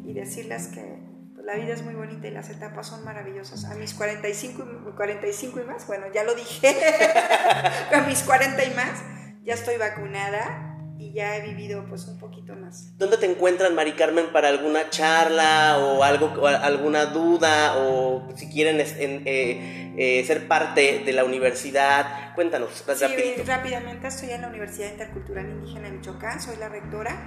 [0.06, 3.66] y decirles que la vida es muy bonita y las etapas son maravillosas.
[3.66, 6.70] A mis 45, 45 y más, bueno, ya lo dije,
[7.94, 9.02] a mis 40 y más,
[9.44, 10.68] ya estoy vacunada
[11.02, 12.96] y ya he vivido pues un poquito más.
[12.98, 18.48] ¿Dónde te encuentran, Mari Carmen, para alguna charla o algo, o alguna duda o si
[18.50, 22.36] quieren eh, eh, ser parte de la universidad?
[22.36, 22.84] Cuéntanos.
[22.96, 27.18] Sí, rápidamente estoy en la Universidad Intercultural Indígena de Michoacán, soy la rectora.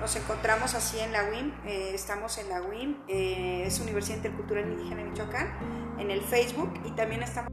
[0.00, 5.02] Nos encontramos así en la UIM, eh, estamos en la UIM, es Universidad Intercultural Indígena
[5.02, 7.50] de Michoacán, en el Facebook y también estamos...